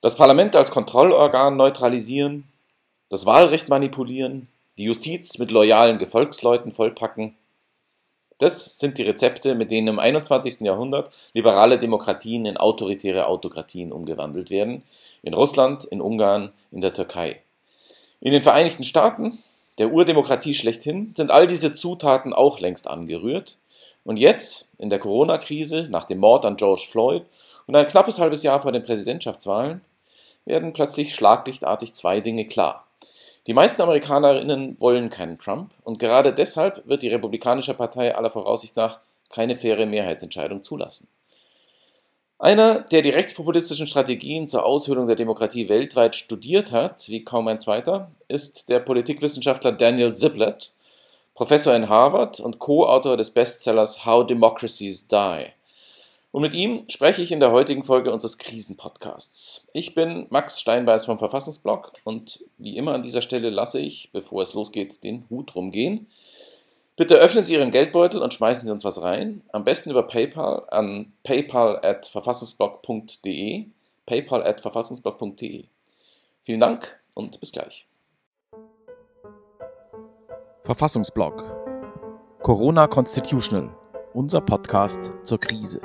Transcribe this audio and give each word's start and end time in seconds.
Das 0.00 0.14
Parlament 0.14 0.54
als 0.54 0.70
Kontrollorgan 0.70 1.56
neutralisieren, 1.56 2.44
das 3.08 3.26
Wahlrecht 3.26 3.68
manipulieren, 3.68 4.48
die 4.76 4.84
Justiz 4.84 5.38
mit 5.38 5.50
loyalen 5.50 5.98
Gefolgsleuten 5.98 6.70
vollpacken. 6.70 7.34
Das 8.38 8.78
sind 8.78 8.96
die 8.98 9.02
Rezepte, 9.02 9.56
mit 9.56 9.72
denen 9.72 9.88
im 9.88 9.98
21. 9.98 10.60
Jahrhundert 10.60 11.12
liberale 11.34 11.80
Demokratien 11.80 12.46
in 12.46 12.56
autoritäre 12.56 13.26
Autokratien 13.26 13.90
umgewandelt 13.90 14.50
werden, 14.50 14.84
in 15.22 15.34
Russland, 15.34 15.82
in 15.82 16.00
Ungarn, 16.00 16.52
in 16.70 16.80
der 16.80 16.94
Türkei. 16.94 17.42
In 18.20 18.30
den 18.30 18.42
Vereinigten 18.42 18.84
Staaten, 18.84 19.36
der 19.78 19.92
Urdemokratie 19.92 20.54
schlechthin, 20.54 21.12
sind 21.16 21.32
all 21.32 21.48
diese 21.48 21.72
Zutaten 21.72 22.32
auch 22.32 22.60
längst 22.60 22.86
angerührt. 22.86 23.58
Und 24.04 24.16
jetzt, 24.16 24.70
in 24.78 24.90
der 24.90 25.00
Corona-Krise, 25.00 25.88
nach 25.90 26.04
dem 26.04 26.18
Mord 26.18 26.44
an 26.44 26.56
George 26.56 26.86
Floyd 26.88 27.24
und 27.66 27.74
ein 27.74 27.88
knappes 27.88 28.20
halbes 28.20 28.44
Jahr 28.44 28.60
vor 28.60 28.70
den 28.70 28.84
Präsidentschaftswahlen, 28.84 29.80
werden 30.48 30.72
plötzlich 30.72 31.14
schlaglichtartig 31.14 31.94
zwei 31.94 32.20
Dinge 32.20 32.46
klar. 32.46 32.86
Die 33.46 33.54
meisten 33.54 33.80
Amerikanerinnen 33.80 34.76
wollen 34.80 35.08
keinen 35.08 35.38
Trump 35.38 35.72
und 35.84 35.98
gerade 35.98 36.32
deshalb 36.32 36.86
wird 36.88 37.02
die 37.02 37.08
Republikanische 37.08 37.74
Partei 37.74 38.14
aller 38.14 38.30
Voraussicht 38.30 38.76
nach 38.76 38.98
keine 39.30 39.54
faire 39.54 39.86
Mehrheitsentscheidung 39.86 40.62
zulassen. 40.62 41.06
Einer, 42.40 42.80
der 42.80 43.02
die 43.02 43.10
rechtspopulistischen 43.10 43.86
Strategien 43.88 44.46
zur 44.46 44.64
Aushöhlung 44.64 45.06
der 45.06 45.16
Demokratie 45.16 45.68
weltweit 45.68 46.14
studiert 46.14 46.72
hat, 46.72 47.08
wie 47.08 47.24
kaum 47.24 47.48
ein 47.48 47.58
zweiter, 47.58 48.12
ist 48.28 48.68
der 48.68 48.78
Politikwissenschaftler 48.78 49.72
Daniel 49.72 50.14
Ziblatt, 50.14 50.72
Professor 51.34 51.74
in 51.74 51.88
Harvard 51.88 52.38
und 52.38 52.58
Co-Autor 52.58 53.16
des 53.16 53.30
Bestsellers 53.30 54.04
How 54.04 54.26
Democracies 54.26 55.08
Die. 55.08 55.46
Und 56.30 56.42
mit 56.42 56.52
ihm 56.54 56.84
spreche 56.88 57.22
ich 57.22 57.32
in 57.32 57.40
der 57.40 57.52
heutigen 57.52 57.84
Folge 57.84 58.12
unseres 58.12 58.36
Krisenpodcasts. 58.36 59.66
Ich 59.72 59.94
bin 59.94 60.26
Max 60.28 60.60
Steinbeiß 60.60 61.06
vom 61.06 61.18
Verfassungsblog 61.18 61.92
und 62.04 62.44
wie 62.58 62.76
immer 62.76 62.92
an 62.94 63.02
dieser 63.02 63.22
Stelle 63.22 63.48
lasse 63.50 63.80
ich, 63.80 64.10
bevor 64.12 64.42
es 64.42 64.52
losgeht, 64.52 65.02
den 65.04 65.24
Hut 65.30 65.54
rumgehen. 65.54 66.06
Bitte 66.96 67.14
öffnen 67.14 67.44
Sie 67.44 67.54
Ihren 67.54 67.70
Geldbeutel 67.70 68.20
und 68.20 68.34
schmeißen 68.34 68.66
Sie 68.66 68.72
uns 68.72 68.84
was 68.84 69.00
rein. 69.00 69.42
Am 69.52 69.64
besten 69.64 69.90
über 69.90 70.02
PayPal 70.02 70.64
an 70.68 71.12
paypal@verfassungsblog.de. 71.22 73.66
paypal@verfassungsblog.de. 74.04 75.64
Vielen 76.42 76.60
Dank 76.60 77.00
und 77.14 77.40
bis 77.40 77.52
gleich. 77.52 77.86
Verfassungsblog 80.64 81.42
Corona 82.42 82.86
Constitutional, 82.86 83.74
unser 84.12 84.40
Podcast 84.40 85.12
zur 85.22 85.38
Krise. 85.38 85.80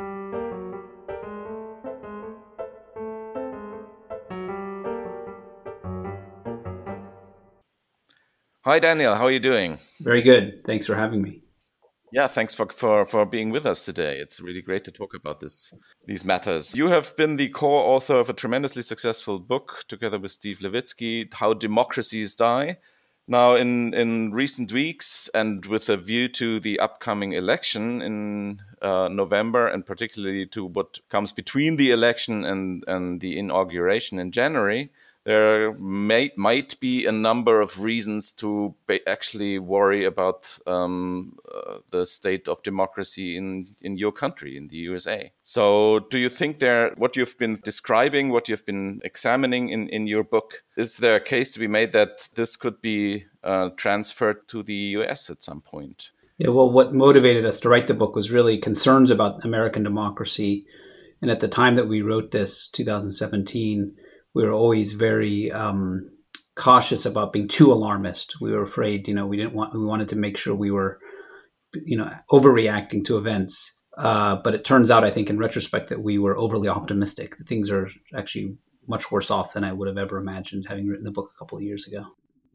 Hi, 8.65 8.79
Daniel. 8.79 9.15
How 9.15 9.25
are 9.25 9.31
you 9.31 9.41
doing? 9.41 9.77
Very 9.99 10.21
good. 10.21 10.63
Thanks 10.63 10.85
for 10.85 10.95
having 10.95 11.21
me. 11.21 11.41
Yeah, 12.13 12.27
thanks 12.27 12.55
for, 12.55 12.65
for, 12.67 13.05
for 13.05 13.25
being 13.25 13.49
with 13.49 13.65
us 13.65 13.83
today. 13.83 14.19
It's 14.19 14.39
really 14.39 14.61
great 14.61 14.85
to 14.85 14.91
talk 14.91 15.13
about 15.13 15.41
this 15.41 15.73
these 16.05 16.23
matters. 16.23 16.73
You 16.73 16.87
have 16.87 17.13
been 17.17 17.35
the 17.35 17.49
co-author 17.49 18.13
of 18.13 18.29
a 18.29 18.33
tremendously 18.33 18.81
successful 18.81 19.37
book 19.39 19.83
together 19.89 20.17
with 20.17 20.31
Steve 20.31 20.59
Levitsky, 20.59 21.33
How 21.33 21.53
Democracies 21.53 22.35
Die. 22.35 22.77
Now, 23.27 23.55
in, 23.55 23.93
in 23.93 24.31
recent 24.31 24.71
weeks, 24.71 25.29
and 25.33 25.65
with 25.65 25.89
a 25.89 25.97
view 25.97 26.29
to 26.29 26.61
the 26.61 26.79
upcoming 26.79 27.33
election 27.33 28.01
in 28.01 28.59
uh, 28.81 29.09
November, 29.11 29.67
and 29.67 29.85
particularly 29.85 30.45
to 30.47 30.63
what 30.65 30.99
comes 31.09 31.33
between 31.33 31.75
the 31.75 31.91
election 31.91 32.45
and, 32.45 32.85
and 32.87 33.19
the 33.19 33.37
inauguration 33.37 34.19
in 34.19 34.31
January, 34.31 34.89
there 35.25 35.73
may, 35.75 36.31
might 36.35 36.79
be 36.79 37.05
a 37.05 37.11
number 37.11 37.61
of 37.61 37.81
reasons 37.81 38.33
to 38.33 38.75
actually 39.07 39.57
worry 39.59 40.03
about 40.03 40.57
um, 40.67 41.37
uh, 41.53 41.77
the 41.91 42.05
state 42.05 42.47
of 42.47 42.61
democracy 42.63 43.37
in, 43.37 43.67
in 43.81 43.97
your 43.97 44.11
country, 44.11 44.57
in 44.57 44.67
the 44.67 44.75
USA. 44.77 45.31
So, 45.43 45.99
do 46.11 46.19
you 46.19 46.29
think 46.29 46.57
there, 46.57 46.93
what 46.97 47.15
you've 47.15 47.37
been 47.37 47.57
describing, 47.63 48.31
what 48.31 48.49
you've 48.49 48.65
been 48.65 49.01
examining 49.03 49.69
in, 49.69 49.87
in 49.89 50.07
your 50.07 50.23
book, 50.23 50.63
is 50.75 50.97
there 50.97 51.15
a 51.15 51.21
case 51.21 51.51
to 51.53 51.59
be 51.59 51.67
made 51.67 51.93
that 51.93 52.29
this 52.35 52.55
could 52.55 52.81
be 52.81 53.25
uh, 53.43 53.69
transferred 53.77 54.47
to 54.49 54.61
the 54.61 54.73
US 54.73 55.29
at 55.29 55.41
some 55.41 55.61
point? 55.61 56.11
Yeah, 56.37 56.49
well, 56.49 56.69
what 56.69 56.93
motivated 56.93 57.45
us 57.45 57.59
to 57.61 57.69
write 57.69 57.87
the 57.87 57.93
book 57.93 58.15
was 58.15 58.31
really 58.31 58.57
concerns 58.57 59.09
about 59.09 59.45
American 59.45 59.83
democracy. 59.83 60.65
And 61.21 61.31
at 61.31 61.39
the 61.39 61.47
time 61.47 61.75
that 61.75 61.87
we 61.87 62.01
wrote 62.01 62.31
this, 62.31 62.67
2017, 62.67 63.95
we 64.33 64.43
were 64.43 64.51
always 64.51 64.93
very 64.93 65.51
um, 65.51 66.09
cautious 66.55 67.05
about 67.05 67.33
being 67.33 67.47
too 67.47 67.71
alarmist. 67.71 68.39
We 68.41 68.51
were 68.51 68.63
afraid, 68.63 69.07
you 69.07 69.13
know, 69.13 69.27
we 69.27 69.37
didn't 69.37 69.53
want, 69.53 69.73
we 69.73 69.85
wanted 69.85 70.09
to 70.09 70.15
make 70.15 70.37
sure 70.37 70.55
we 70.55 70.71
were, 70.71 70.99
you 71.85 71.97
know, 71.97 72.11
overreacting 72.31 73.05
to 73.05 73.17
events. 73.17 73.79
Uh, 73.97 74.37
but 74.43 74.55
it 74.55 74.65
turns 74.65 74.89
out, 74.89 75.03
I 75.03 75.11
think, 75.11 75.29
in 75.29 75.37
retrospect, 75.37 75.89
that 75.89 76.01
we 76.01 76.17
were 76.17 76.37
overly 76.37 76.67
optimistic. 76.67 77.35
Things 77.47 77.69
are 77.69 77.89
actually 78.15 78.57
much 78.87 79.11
worse 79.11 79.29
off 79.29 79.53
than 79.53 79.63
I 79.63 79.71
would 79.71 79.87
have 79.87 79.97
ever 79.97 80.17
imagined, 80.17 80.65
having 80.67 80.87
written 80.87 81.05
the 81.05 81.11
book 81.11 81.31
a 81.33 81.37
couple 81.37 81.57
of 81.57 81.63
years 81.63 81.87
ago. 81.87 82.05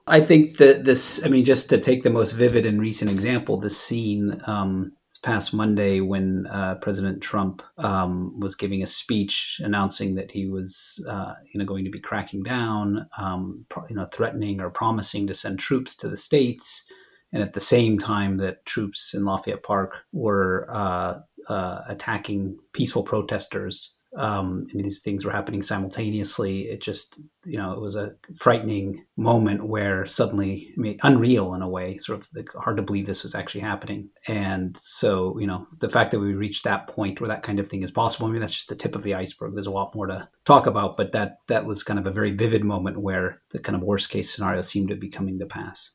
I 0.06 0.21
think 0.21 0.56
that 0.56 0.84
this, 0.84 1.25
I 1.25 1.28
mean, 1.28 1.45
just 1.45 1.69
to 1.71 1.78
take 1.78 2.03
the 2.03 2.10
most 2.10 2.33
vivid 2.33 2.66
and 2.66 2.81
recent 2.81 3.10
example, 3.10 3.59
the 3.59 3.71
scene 3.71 4.41
um, 4.47 4.93
past 5.19 5.53
Monday 5.53 6.01
when 6.01 6.47
uh, 6.47 6.77
President 6.77 7.21
Trump 7.21 7.62
um, 7.79 8.39
was 8.39 8.55
giving 8.55 8.83
a 8.83 8.87
speech 8.87 9.61
announcing 9.62 10.15
that 10.15 10.31
he 10.31 10.47
was, 10.47 11.05
uh, 11.09 11.34
you 11.53 11.59
know, 11.59 11.65
going 11.65 11.84
to 11.84 11.91
be 11.91 12.01
cracking 12.01 12.43
down, 12.43 13.06
um, 13.19 13.65
you 13.89 13.97
know, 13.97 14.07
threatening 14.12 14.61
or 14.61 14.71
promising 14.71 15.27
to 15.27 15.34
send 15.34 15.59
troops 15.59 15.95
to 15.97 16.09
the 16.09 16.17
states, 16.17 16.84
and 17.33 17.43
at 17.43 17.53
the 17.53 17.61
same 17.61 17.99
time 17.99 18.39
that 18.39 18.65
troops 18.65 19.15
in 19.15 19.25
Lafayette 19.25 19.62
Park 19.62 19.97
were 20.12 20.67
uh, 20.71 21.21
uh 21.49 21.83
attacking 21.89 22.59
peaceful 22.73 23.03
protesters 23.03 23.97
um, 24.17 24.67
I 24.71 24.75
mean, 24.75 24.85
these 24.85 25.01
things 25.01 25.25
were 25.25 25.33
happening 25.33 25.63
simultaneously. 25.63 26.63
It 26.63 26.81
just, 26.81 27.21
you 27.45 27.59
know, 27.59 27.73
it 27.73 27.81
was 27.81 27.95
a 27.95 28.15
frightening 28.37 29.05
moment 29.17 29.67
where 29.67 30.07
suddenly, 30.07 30.73
I 30.77 30.81
mean, 30.81 30.99
unreal 31.03 31.55
in 31.55 31.63
a 31.63 31.69
way, 31.69 31.99
sort 31.99 32.21
of 32.21 32.29
like 32.35 32.49
hard 32.55 32.79
to 32.79 32.83
believe 32.83 33.07
this 33.07 33.23
was 33.23 33.35
actually 33.35 33.61
happening. 33.61 34.09
And 34.27 34.79
so, 34.81 35.39
you 35.39 35.47
know, 35.47 35.67
the 35.79 35.91
fact 35.91 36.11
that 36.13 36.21
we 36.21 36.33
reached 36.33 36.65
that 36.65 36.87
point 36.89 37.21
where 37.21 37.29
that 37.29 37.43
kind 37.43 37.59
of 37.59 37.69
thing 37.69 37.83
is 37.83 37.91
possible, 37.91 38.27
I 38.27 38.31
mean, 38.31 38.41
that's 38.41 38.55
just 38.55 38.69
the 38.69 38.77
tip 38.77 38.97
of 38.97 39.03
the 39.03 39.15
iceberg. 39.15 39.55
There's 39.55 39.67
a 39.67 39.71
lot 39.71 39.95
more 39.95 40.07
to 40.07 40.29
talk 40.47 40.67
about, 40.67 40.97
but 40.97 41.13
that 41.13 41.39
that 41.49 41.67
was 41.67 41.83
kind 41.83 41.99
of 41.99 42.07
a 42.07 42.13
very 42.13 42.31
vivid 42.31 42.65
moment 42.65 43.01
where 43.01 43.43
the 43.51 43.59
kind 43.59 43.77
of 43.77 43.83
worst 43.83 44.09
case 44.09 44.35
scenario 44.35 44.63
seemed 44.63 44.89
to 44.89 44.97
be 44.97 45.11
coming 45.11 45.39
to 45.39 45.47
pass 45.47 45.93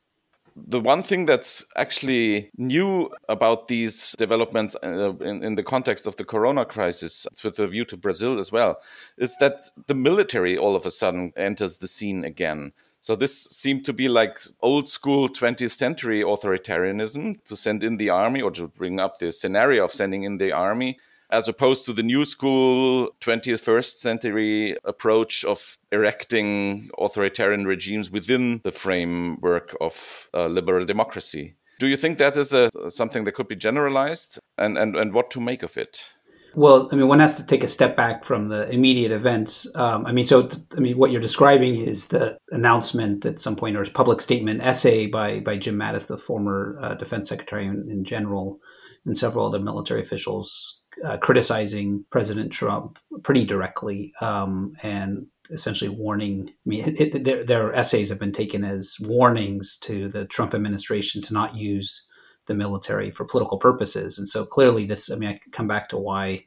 the 0.56 0.80
one 0.80 1.02
thing 1.02 1.26
that's 1.26 1.64
actually 1.76 2.50
new 2.56 3.10
about 3.28 3.68
these 3.68 4.14
developments 4.18 4.76
uh, 4.82 5.12
in, 5.20 5.42
in, 5.42 5.54
the 5.56 5.62
context 5.62 6.06
of 6.06 6.16
the 6.16 6.24
corona 6.24 6.64
crisis, 6.64 7.26
with 7.42 7.58
a 7.58 7.66
view 7.66 7.84
to 7.86 7.96
Brazil 7.96 8.38
as 8.38 8.52
well, 8.52 8.78
is 9.18 9.36
that 9.38 9.70
the 9.86 9.94
military 9.94 10.56
all 10.56 10.76
of 10.76 10.86
a 10.86 10.90
sudden 10.90 11.32
enters 11.36 11.78
the 11.78 11.88
scene 11.88 12.24
again. 12.24 12.72
So 13.00 13.16
this 13.16 13.44
seemed 13.44 13.84
to 13.86 13.92
be 13.92 14.08
like 14.08 14.38
old 14.62 14.88
school 14.88 15.28
20th 15.28 15.72
century 15.72 16.22
authoritarianism 16.22 17.44
to 17.44 17.56
send 17.56 17.82
in 17.82 17.96
the 17.96 18.10
army 18.10 18.40
or 18.40 18.50
to 18.52 18.68
bring 18.68 19.00
up 19.00 19.18
the 19.18 19.32
scenario 19.32 19.84
of 19.84 19.90
sending 19.90 20.22
in 20.22 20.38
the 20.38 20.52
army 20.52 20.98
as 21.30 21.48
opposed 21.48 21.84
to 21.84 21.92
the 21.92 22.02
new 22.02 22.24
school 22.24 23.10
21st 23.20 23.96
century 23.96 24.76
approach 24.84 25.44
of 25.44 25.78
erecting 25.90 26.90
authoritarian 26.98 27.64
regimes 27.66 28.10
within 28.10 28.60
the 28.62 28.72
framework 28.72 29.74
of 29.80 30.28
uh, 30.34 30.46
liberal 30.46 30.84
democracy. 30.84 31.56
Do 31.80 31.88
you 31.88 31.96
think 31.96 32.18
that 32.18 32.36
is 32.36 32.54
a, 32.54 32.70
something 32.88 33.24
that 33.24 33.32
could 33.32 33.48
be 33.48 33.56
generalized 33.56 34.38
and, 34.56 34.78
and, 34.78 34.94
and 34.96 35.12
what 35.12 35.30
to 35.32 35.40
make 35.40 35.62
of 35.62 35.76
it? 35.76 36.14
Well, 36.56 36.88
I 36.92 36.96
mean, 36.96 37.08
one 37.08 37.18
has 37.18 37.34
to 37.36 37.44
take 37.44 37.64
a 37.64 37.68
step 37.68 37.96
back 37.96 38.24
from 38.24 38.48
the 38.48 38.70
immediate 38.70 39.10
events. 39.10 39.66
Um, 39.74 40.06
I 40.06 40.12
mean, 40.12 40.24
so 40.24 40.48
I 40.76 40.80
mean, 40.80 40.96
what 40.96 41.10
you're 41.10 41.20
describing 41.20 41.74
is 41.74 42.08
the 42.08 42.38
announcement 42.50 43.26
at 43.26 43.40
some 43.40 43.56
point 43.56 43.76
or 43.76 43.84
public 43.86 44.20
statement 44.20 44.60
essay 44.62 45.06
by 45.06 45.40
by 45.40 45.56
Jim 45.56 45.76
Mattis, 45.76 46.06
the 46.06 46.16
former 46.16 46.78
uh, 46.80 46.94
defense 46.94 47.28
secretary 47.28 47.66
in 47.66 48.04
general, 48.04 48.60
and 49.04 49.18
several 49.18 49.46
other 49.46 49.58
military 49.58 50.00
officials 50.00 50.82
uh, 51.04 51.16
criticizing 51.16 52.04
President 52.10 52.52
Trump 52.52 52.98
pretty 53.22 53.44
directly 53.44 54.12
um, 54.20 54.74
and 54.82 55.26
essentially 55.50 55.90
warning. 55.90 56.48
I 56.50 56.68
mean, 56.68 56.88
it, 56.88 57.14
it, 57.14 57.24
their, 57.24 57.42
their 57.42 57.74
essays 57.74 58.08
have 58.08 58.18
been 58.18 58.32
taken 58.32 58.64
as 58.64 58.96
warnings 59.00 59.78
to 59.78 60.08
the 60.08 60.24
Trump 60.24 60.54
administration 60.54 61.22
to 61.22 61.32
not 61.32 61.56
use 61.56 62.06
the 62.46 62.54
military 62.54 63.10
for 63.10 63.24
political 63.24 63.58
purposes. 63.58 64.18
And 64.18 64.28
so 64.28 64.44
clearly, 64.44 64.84
this, 64.84 65.10
I 65.10 65.16
mean, 65.16 65.30
I 65.30 65.40
come 65.52 65.66
back 65.66 65.88
to 65.88 65.96
why 65.96 66.44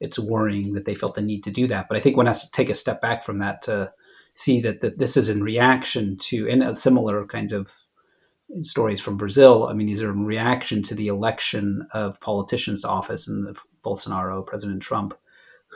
it's 0.00 0.18
worrying 0.18 0.74
that 0.74 0.84
they 0.84 0.94
felt 0.94 1.14
the 1.14 1.22
need 1.22 1.42
to 1.44 1.50
do 1.50 1.66
that. 1.68 1.88
But 1.88 1.96
I 1.96 2.00
think 2.00 2.16
one 2.16 2.26
has 2.26 2.44
to 2.44 2.50
take 2.50 2.68
a 2.68 2.74
step 2.74 3.00
back 3.00 3.24
from 3.24 3.38
that 3.38 3.62
to 3.62 3.92
see 4.34 4.60
that, 4.60 4.80
that 4.80 4.98
this 4.98 5.16
is 5.16 5.28
in 5.28 5.42
reaction 5.42 6.18
to, 6.18 6.48
and 6.48 6.76
similar 6.76 7.26
kinds 7.26 7.52
of 7.52 7.85
stories 8.62 9.00
from 9.00 9.16
Brazil. 9.16 9.66
I 9.68 9.72
mean, 9.72 9.86
these 9.86 10.02
are 10.02 10.10
in 10.10 10.24
reaction 10.24 10.82
to 10.84 10.94
the 10.94 11.08
election 11.08 11.86
of 11.92 12.20
politicians 12.20 12.82
to 12.82 12.88
office 12.88 13.28
and 13.28 13.56
Bolsonaro, 13.84 14.46
President 14.46 14.82
Trump, 14.82 15.14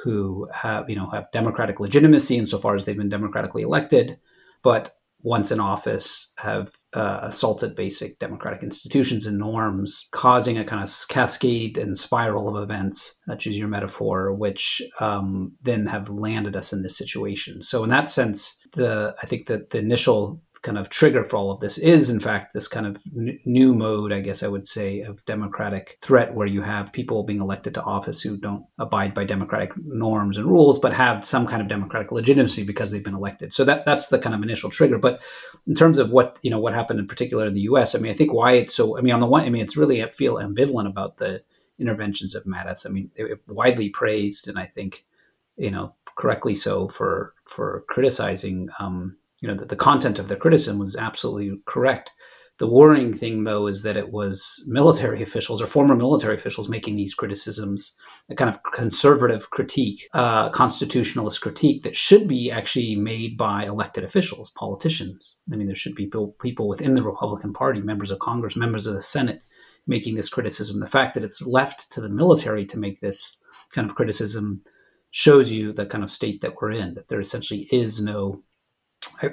who 0.03 0.49
have 0.53 0.89
you 0.89 0.97
know 0.97 1.11
have 1.11 1.31
democratic 1.33 1.81
legitimacy 1.81 2.37
insofar 2.37 2.75
as 2.75 2.85
they've 2.85 2.97
been 2.97 3.09
democratically 3.09 3.63
elected, 3.63 4.19
but 4.63 4.97
once 5.23 5.51
in 5.51 5.61
office 5.61 6.33
have 6.39 6.73
uh, 6.95 7.21
assaulted 7.23 7.75
basic 7.75 8.19
democratic 8.19 8.63
institutions 8.63 9.27
and 9.27 9.39
norms, 9.39 10.09
causing 10.13 10.57
a 10.59 10.65
kind 10.65 10.83
of 10.83 10.91
cascade 11.09 11.77
and 11.77 11.99
spiral 11.99 12.49
of 12.49 12.63
events, 12.63 13.21
uh, 13.29 13.37
choose 13.37 13.59
your 13.59 13.69
metaphor, 13.69 14.33
which 14.33 14.83
um, 14.99 15.53
then 15.63 15.87
have 15.87 16.09
landed 16.09 16.57
us 16.57 16.73
in 16.73 16.83
this 16.83 16.97
situation. 16.97 17.61
So, 17.61 17.85
in 17.85 17.91
that 17.91 18.11
sense, 18.11 18.67
the 18.73 19.15
I 19.23 19.27
think 19.27 19.47
that 19.47 19.71
the 19.71 19.79
initial 19.79 20.41
kind 20.63 20.77
of 20.77 20.91
trigger 20.91 21.25
for 21.25 21.37
all 21.37 21.51
of 21.51 21.61
this 21.61 21.79
is, 21.79 22.11
in 22.11 22.21
fact, 22.21 22.53
this 22.53 22.69
kind 22.69 22.87
of 22.87 22.99
n- 23.17 23.39
new 23.47 23.75
mode, 23.75 24.13
I 24.13 24.21
guess 24.21 24.43
I 24.43 24.49
would 24.49 24.67
say, 24.67 25.01
of 25.01 25.25
democratic 25.25 25.97
threat, 26.03 26.35
where 26.35 26.47
you 26.47 26.61
have 26.61 26.93
people 26.93 27.23
being 27.23 27.41
elected 27.41 27.75
to 27.75 27.83
office 27.83 28.21
who 28.21 28.37
don't 28.37 28.67
abide 28.79 29.15
by 29.15 29.25
democratic 29.25 29.73
norms 29.77 30.37
and 30.37 30.47
rules, 30.47 30.79
but 30.79 30.93
have 30.93 31.25
some 31.25 31.47
kind 31.47 31.63
of 31.63 31.69
democratic 31.69 32.13
legitimacy 32.13 32.63
because 32.63 32.91
they've 32.91 33.05
been 33.05 33.15
elected. 33.15 33.55
So 33.55 33.65
that 33.65 33.87
that's 33.87 34.09
the 34.09 34.19
kind 34.19 34.35
of 34.35 34.43
initial 34.43 34.71
trigger. 34.71 34.99
But 34.99 35.23
in 35.67 35.75
terms 35.75 35.99
of 35.99 36.11
what 36.11 36.39
you 36.43 36.51
know, 36.51 36.61
what 36.61 36.75
happened 36.75 37.01
in 37.01 37.09
particular 37.09 37.47
in 37.47 37.55
the 37.55 37.63
U.S., 37.63 37.95
I 37.95 37.99
mean, 37.99 38.11
I 38.11 38.15
think 38.15 38.33
why 38.33 38.53
it's 38.53 38.75
so. 38.75 38.99
I 38.99 39.01
mean, 39.01 39.15
on 39.15 39.21
the 39.21 39.27
one, 39.27 39.45
I 39.45 39.51
mean, 39.51 39.63
it's 39.63 39.77
really 39.77 40.05
I 40.05 40.11
feel 40.11 40.35
ambivalent 40.35 40.89
about 40.89 41.17
the 41.17 41.43
interventions 41.79 42.35
of 42.35 42.45
Mattis. 42.45 42.85
I 42.85 42.91
mean, 42.91 43.11
widely 43.49 43.89
praised, 43.89 44.47
and 44.47 44.59
I 44.59 44.67
think 44.67 45.07
you 45.57 45.71
know 45.71 45.95
correctly 46.17 46.55
so 46.55 46.89
for 46.89 47.35
for 47.47 47.85
criticizing. 47.89 48.69
Um, 48.79 49.17
you 49.41 49.49
know, 49.49 49.55
the, 49.55 49.65
the 49.65 49.77
content 49.77 50.19
of 50.19 50.29
their 50.29 50.37
criticism 50.37 50.79
was 50.79 50.97
absolutely 50.97 51.61
correct. 51.67 52.11
The 52.61 52.69
worrying 52.69 53.15
thing, 53.15 53.45
though, 53.45 53.67
is 53.69 53.83
that 53.85 53.97
it 53.97 54.13
was 54.13 54.63
military 54.69 55.23
officials 55.29 55.63
or 55.63 55.67
former 55.67 55.97
military 55.97 56.35
officials 56.35 56.69
making 56.69 56.97
these 56.97 57.15
criticisms, 57.15 57.97
a 58.29 58.35
kind 58.35 58.51
of 58.51 58.63
conservative 58.63 59.49
critique, 59.49 60.07
uh, 60.13 60.51
constitutionalist 60.51 61.41
critique 61.41 61.83
that 61.85 61.97
should 61.97 62.29
be 62.29 62.51
actually 62.51 62.97
made 62.97 63.39
by 63.39 63.65
elected 63.65 64.05
officials, 64.05 64.51
politicians. 64.51 65.41
I 65.51 65.57
mean, 65.57 65.69
there 65.69 65.75
should 65.75 65.95
be 65.95 66.05
people, 66.05 66.37
people 66.39 66.69
within 66.69 66.93
the 66.95 67.03
Republican 67.03 67.55
Party, 67.55 67.81
members 67.81 68.11
of 68.11 68.19
Congress, 68.19 68.57
members 68.57 68.87
of 68.87 68.95
the 68.95 69.03
Senate, 69.03 69.43
making 69.87 70.17
this 70.17 70.29
criticism. 70.29 70.81
The 70.81 70.87
fact 70.87 71.15
that 71.15 71.25
it's 71.25 71.41
left 71.41 71.91
to 71.93 72.03
the 72.03 72.11
military 72.11 72.67
to 72.67 72.79
make 72.79 73.01
this 73.01 73.39
kind 73.73 73.89
of 73.89 73.97
criticism 73.97 74.63
shows 75.11 75.51
you 75.51 75.73
the 75.73 75.87
kind 75.87 76.05
of 76.05 76.11
state 76.11 76.43
that 76.43 76.57
we're 76.61 76.73
in, 76.73 76.93
that 76.93 77.09
there 77.09 77.21
essentially 77.21 77.69
is 77.73 78.03
no 78.03 78.43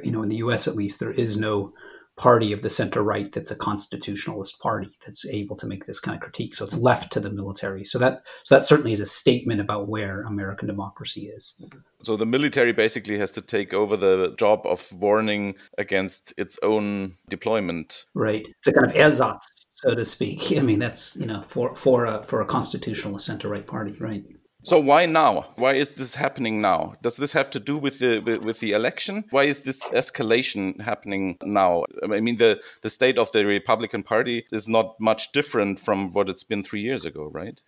you 0.04 0.12
know, 0.12 0.24
in 0.24 0.30
the 0.30 0.38
U.S. 0.38 0.68
at 0.68 0.76
least, 0.76 1.00
there 1.00 1.12
is 1.12 1.38
no 1.38 1.74
party 2.18 2.52
of 2.52 2.64
the 2.64 2.70
center 2.70 3.04
right 3.04 3.32
that's 3.32 3.52
a 3.52 3.56
constitutionalist 3.56 4.60
party 4.60 4.90
that's 5.06 5.24
able 5.28 5.56
to 5.56 5.68
make 5.68 5.86
this 5.86 6.00
kind 6.00 6.16
of 6.16 6.22
critique. 6.22 6.56
So 6.56 6.66
it's 6.66 6.76
left 6.76 7.14
to 7.14 7.20
the 7.20 7.30
military. 7.30 7.86
So 7.86 8.00
that 8.00 8.24
so 8.44 8.56
that 8.56 8.66
certainly 8.66 8.92
is 8.92 9.00
a 9.00 9.06
statement 9.06 9.62
about 9.62 9.88
where 9.88 10.24
American 10.24 10.68
democracy 10.68 11.28
is. 11.28 11.56
So 12.04 12.18
the 12.18 12.26
military 12.26 12.74
basically 12.74 13.20
has 13.20 13.32
to 13.32 13.42
take 13.42 13.74
over 13.74 13.96
the 13.96 14.34
job 14.38 14.66
of 14.66 14.92
warning 14.94 15.56
against 15.78 16.34
its 16.38 16.58
own 16.64 17.12
deployment. 17.30 18.06
Right. 18.16 18.48
It's 18.48 18.68
a 18.68 18.74
kind 18.74 18.88
of 18.88 18.94
ersatz, 18.94 19.46
so 19.70 19.94
to 19.94 20.04
speak. 20.04 20.52
I 20.58 20.62
mean, 20.62 20.80
that's 20.80 21.16
you 21.18 21.28
know 21.28 21.44
for 21.44 21.76
for 21.76 22.06
a 22.06 22.24
for 22.24 22.42
a 22.42 22.46
constitutionalist 22.46 23.28
center 23.28 23.48
right 23.48 23.66
party, 23.66 23.96
right? 24.00 24.24
So 24.64 24.80
why 24.80 25.06
now? 25.06 25.46
Why 25.56 25.74
is 25.74 25.92
this 25.92 26.16
happening 26.16 26.62
now? 26.62 26.96
Does 27.02 27.18
this 27.18 27.34
have 27.34 27.50
to 27.52 27.60
do 27.60 27.78
with 27.78 28.00
the 28.00 28.20
with, 28.20 28.60
the 28.60 28.72
election? 28.72 29.24
Why 29.30 29.44
is 29.44 29.62
this 29.62 29.90
escalation 29.92 30.82
happening 30.82 31.38
now? 31.44 31.86
I 32.04 32.20
mean, 32.20 32.38
the 32.38 32.62
the 32.82 32.90
state 32.90 33.18
of 33.18 33.32
the 33.32 33.46
Republican 33.46 34.04
Party 34.04 34.46
is 34.52 34.68
not 34.68 34.96
much 35.00 35.32
different 35.32 35.80
from 35.80 36.12
what 36.12 36.28
it's 36.28 36.44
been 36.44 36.64
three 36.64 36.82
years 36.82 37.06
ago, 37.06 37.30
right? 37.32 37.62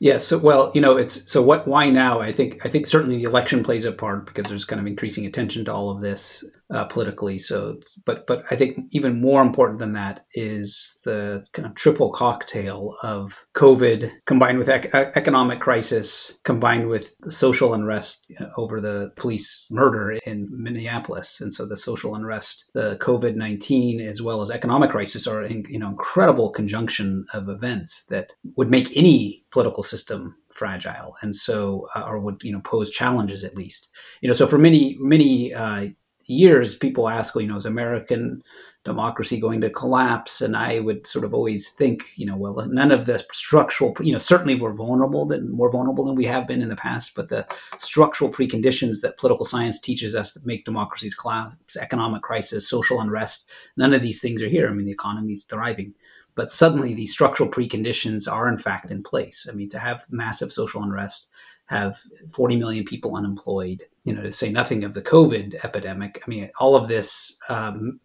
Yes. 0.00 0.12
Yeah, 0.12 0.18
so, 0.18 0.38
well, 0.38 0.72
you 0.74 0.80
know, 0.80 0.96
it's 0.96 1.30
so 1.30 1.40
what? 1.40 1.66
Why 1.66 1.88
now? 1.88 2.20
I 2.20 2.32
think 2.32 2.64
I 2.66 2.68
think 2.68 2.86
certainly 2.86 3.16
the 3.16 3.24
election 3.24 3.64
plays 3.64 3.84
a 3.84 3.92
part 3.92 4.26
because 4.26 4.46
there's 4.46 4.64
kind 4.64 4.80
of 4.80 4.86
increasing 4.86 5.24
attention 5.24 5.64
to 5.64 5.72
all 5.72 5.88
of 5.88 6.02
this 6.02 6.44
uh, 6.70 6.84
politically. 6.84 7.38
So, 7.38 7.80
but 8.04 8.26
but 8.26 8.44
I 8.50 8.56
think 8.56 8.78
even 8.90 9.20
more 9.20 9.42
important 9.42 9.78
than 9.78 9.92
that 9.92 10.24
is 10.32 10.98
the 11.04 11.44
kind 11.52 11.66
of 11.66 11.74
triple 11.74 12.10
cocktail 12.10 12.96
of 13.02 13.44
COVID 13.54 14.10
combined 14.26 14.58
with 14.58 14.68
ec- 14.68 14.94
economic 14.94 15.60
crisis, 15.60 16.38
combined 16.44 16.88
with 16.88 17.14
social 17.32 17.74
unrest 17.74 18.30
over 18.56 18.80
the 18.80 19.12
police 19.16 19.66
murder 19.70 20.12
in 20.26 20.48
Minneapolis, 20.50 21.40
and 21.40 21.52
so 21.52 21.66
the 21.66 21.76
social 21.76 22.14
unrest, 22.14 22.70
the 22.74 22.96
COVID 23.00 23.36
nineteen, 23.36 24.00
as 24.00 24.22
well 24.22 24.40
as 24.40 24.50
economic 24.50 24.90
crisis, 24.90 25.26
are 25.26 25.42
in, 25.42 25.64
you 25.68 25.78
know 25.78 25.88
incredible 25.88 26.50
conjunction 26.50 27.26
of 27.34 27.48
events 27.48 28.04
that 28.06 28.32
would 28.56 28.70
make 28.70 28.96
any 28.96 29.44
political 29.50 29.82
system 29.82 30.34
fragile 30.50 31.16
and 31.20 31.34
so 31.34 31.88
uh, 31.96 32.02
or 32.02 32.18
would 32.20 32.40
you 32.42 32.52
know 32.52 32.60
pose 32.60 32.88
challenges 32.88 33.42
at 33.42 33.56
least 33.56 33.88
you 34.20 34.28
know 34.28 34.34
so 34.34 34.46
for 34.46 34.56
many 34.56 34.96
many 35.00 35.52
uh, 35.52 35.86
years, 36.26 36.74
people 36.74 37.08
ask, 37.08 37.34
well, 37.34 37.42
you 37.42 37.48
know, 37.48 37.56
is 37.56 37.66
American 37.66 38.42
democracy 38.84 39.40
going 39.40 39.60
to 39.62 39.70
collapse? 39.70 40.40
And 40.40 40.56
I 40.56 40.78
would 40.80 41.06
sort 41.06 41.24
of 41.24 41.32
always 41.32 41.70
think, 41.70 42.04
you 42.16 42.26
know, 42.26 42.36
well, 42.36 42.66
none 42.66 42.92
of 42.92 43.06
the 43.06 43.24
structural, 43.32 43.96
you 44.00 44.12
know, 44.12 44.18
certainly 44.18 44.54
we're 44.54 44.74
vulnerable 44.74 45.26
than 45.26 45.50
more 45.50 45.70
vulnerable 45.70 46.04
than 46.04 46.14
we 46.14 46.24
have 46.26 46.46
been 46.46 46.62
in 46.62 46.68
the 46.68 46.76
past, 46.76 47.14
but 47.14 47.28
the 47.28 47.46
structural 47.78 48.30
preconditions 48.30 49.00
that 49.00 49.16
political 49.16 49.46
science 49.46 49.80
teaches 49.80 50.14
us 50.14 50.32
that 50.32 50.46
make 50.46 50.64
democracies 50.64 51.14
collapse, 51.14 51.76
economic 51.76 52.22
crisis, 52.22 52.68
social 52.68 53.00
unrest, 53.00 53.48
none 53.76 53.94
of 53.94 54.02
these 54.02 54.20
things 54.20 54.42
are 54.42 54.48
here. 54.48 54.68
I 54.68 54.72
mean, 54.72 54.86
the 54.86 54.92
economy 54.92 55.32
is 55.32 55.44
thriving. 55.44 55.94
But 56.36 56.50
suddenly, 56.50 56.94
these 56.94 57.12
structural 57.12 57.48
preconditions 57.48 58.30
are 58.30 58.48
in 58.48 58.58
fact 58.58 58.90
in 58.90 59.04
place. 59.04 59.46
I 59.48 59.54
mean, 59.54 59.68
to 59.68 59.78
have 59.78 60.04
massive 60.10 60.52
social 60.52 60.82
unrest, 60.82 61.30
have 61.66 61.98
40 62.32 62.56
million 62.56 62.84
people 62.84 63.16
unemployed, 63.16 63.84
you 64.04 64.14
know, 64.14 64.22
to 64.22 64.32
say 64.32 64.50
nothing 64.50 64.84
of 64.84 64.94
the 64.94 65.02
COVID 65.02 65.64
epidemic. 65.64 66.22
I 66.24 66.28
mean, 66.28 66.50
all 66.60 66.76
of 66.76 66.88
this 66.88 67.36
um, 67.48 68.00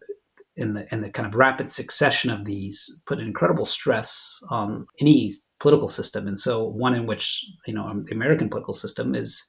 in 0.56 0.74
the 0.74 0.92
in 0.92 1.00
the 1.00 1.10
kind 1.10 1.26
of 1.26 1.34
rapid 1.34 1.70
succession 1.70 2.30
of 2.30 2.44
these 2.44 3.02
put 3.06 3.20
incredible 3.20 3.66
stress 3.66 4.40
on 4.50 4.86
any 5.00 5.32
political 5.58 5.88
system, 5.88 6.26
and 6.26 6.38
so 6.38 6.68
one 6.68 6.94
in 6.94 7.06
which 7.06 7.44
you 7.66 7.74
know 7.74 7.88
the 8.04 8.14
American 8.14 8.48
political 8.48 8.74
system 8.74 9.14
is 9.14 9.44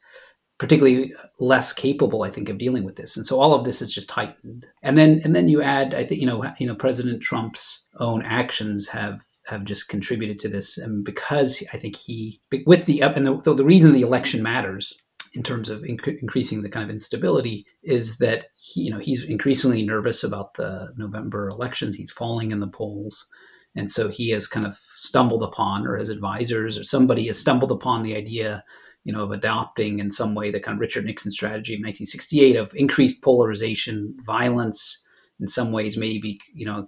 particularly 0.62 1.12
less 1.40 1.74
capable, 1.74 2.22
I 2.22 2.30
think, 2.30 2.48
of 2.48 2.60
dealing 2.60 2.84
with 2.84 2.96
this. 2.96 3.18
And 3.18 3.25
so 3.25 3.40
all 3.40 3.56
of 3.56 3.63
this 3.63 3.81
is 3.81 3.92
just 3.92 4.12
heightened. 4.12 4.68
And 4.84 4.96
then 4.96 5.19
and 5.24 5.36
then 5.36 5.48
you 5.48 5.63
add, 5.63 5.96
I 5.96 6.06
think, 6.06 6.22
you 6.22 6.28
know, 6.28 6.54
you 6.60 6.68
know, 6.68 6.75
President 6.75 7.24
Trump's 7.24 7.88
own 8.00 8.22
actions 8.22 8.88
have 8.90 9.22
have 9.51 9.63
just 9.65 9.89
contributed 9.89 10.39
to 10.39 10.50
this, 10.50 10.77
and 10.77 11.06
because 11.06 11.63
I 11.74 11.77
think 11.77 11.95
he, 11.95 12.42
with 12.65 12.86
the 12.86 13.03
up 13.03 13.15
and 13.15 13.27
the, 13.27 13.53
the 13.53 13.65
reason 13.65 13.94
the 13.94 14.01
election 14.01 14.42
matters 14.42 14.94
in 15.33 15.44
terms 15.44 15.69
of 15.69 15.81
inc- 15.81 16.19
increasing 16.21 16.62
the 16.62 16.69
kind 16.69 16.83
of 16.83 16.89
instability 16.89 17.65
is 17.83 18.18
that 18.18 18.48
he, 18.57 18.81
you 18.81 18.92
know 18.92 19.00
he's 19.00 19.24
increasingly 19.24 19.84
nervous 19.84 20.24
about 20.24 20.55
the 20.55 20.93
November 20.98 21.48
elections. 21.48 21.96
He's 21.96 22.12
falling 22.12 22.51
in 22.51 22.60
the 22.60 22.67
polls, 22.67 23.27
and 23.75 23.89
so 23.89 24.10
he 24.10 24.29
has 24.31 24.48
kind 24.48 24.65
of 24.65 24.79
stumbled 24.96 25.43
upon, 25.43 25.88
or 25.88 25.98
his 25.98 26.10
advisors, 26.10 26.77
or 26.77 26.84
somebody 26.84 27.27
has 27.27 27.39
stumbled 27.39 27.72
upon 27.72 28.03
the 28.03 28.15
idea, 28.15 28.63
you 29.03 29.13
know, 29.13 29.24
of 29.24 29.31
adopting 29.31 30.00
in 30.00 30.12
some 30.12 30.36
way 30.36 30.51
the 30.51 30.60
kind 30.60 30.75
of 30.75 30.81
Richard 30.81 31.05
Nixon 31.05 31.31
strategy 31.31 31.74
of 31.74 31.79
1968 31.79 32.55
of 32.55 32.74
increased 32.75 33.22
polarization, 33.22 34.15
violence. 34.25 35.05
In 35.39 35.48
some 35.48 35.72
ways, 35.72 35.98
maybe 35.98 36.39
you 36.53 36.65
know 36.65 36.88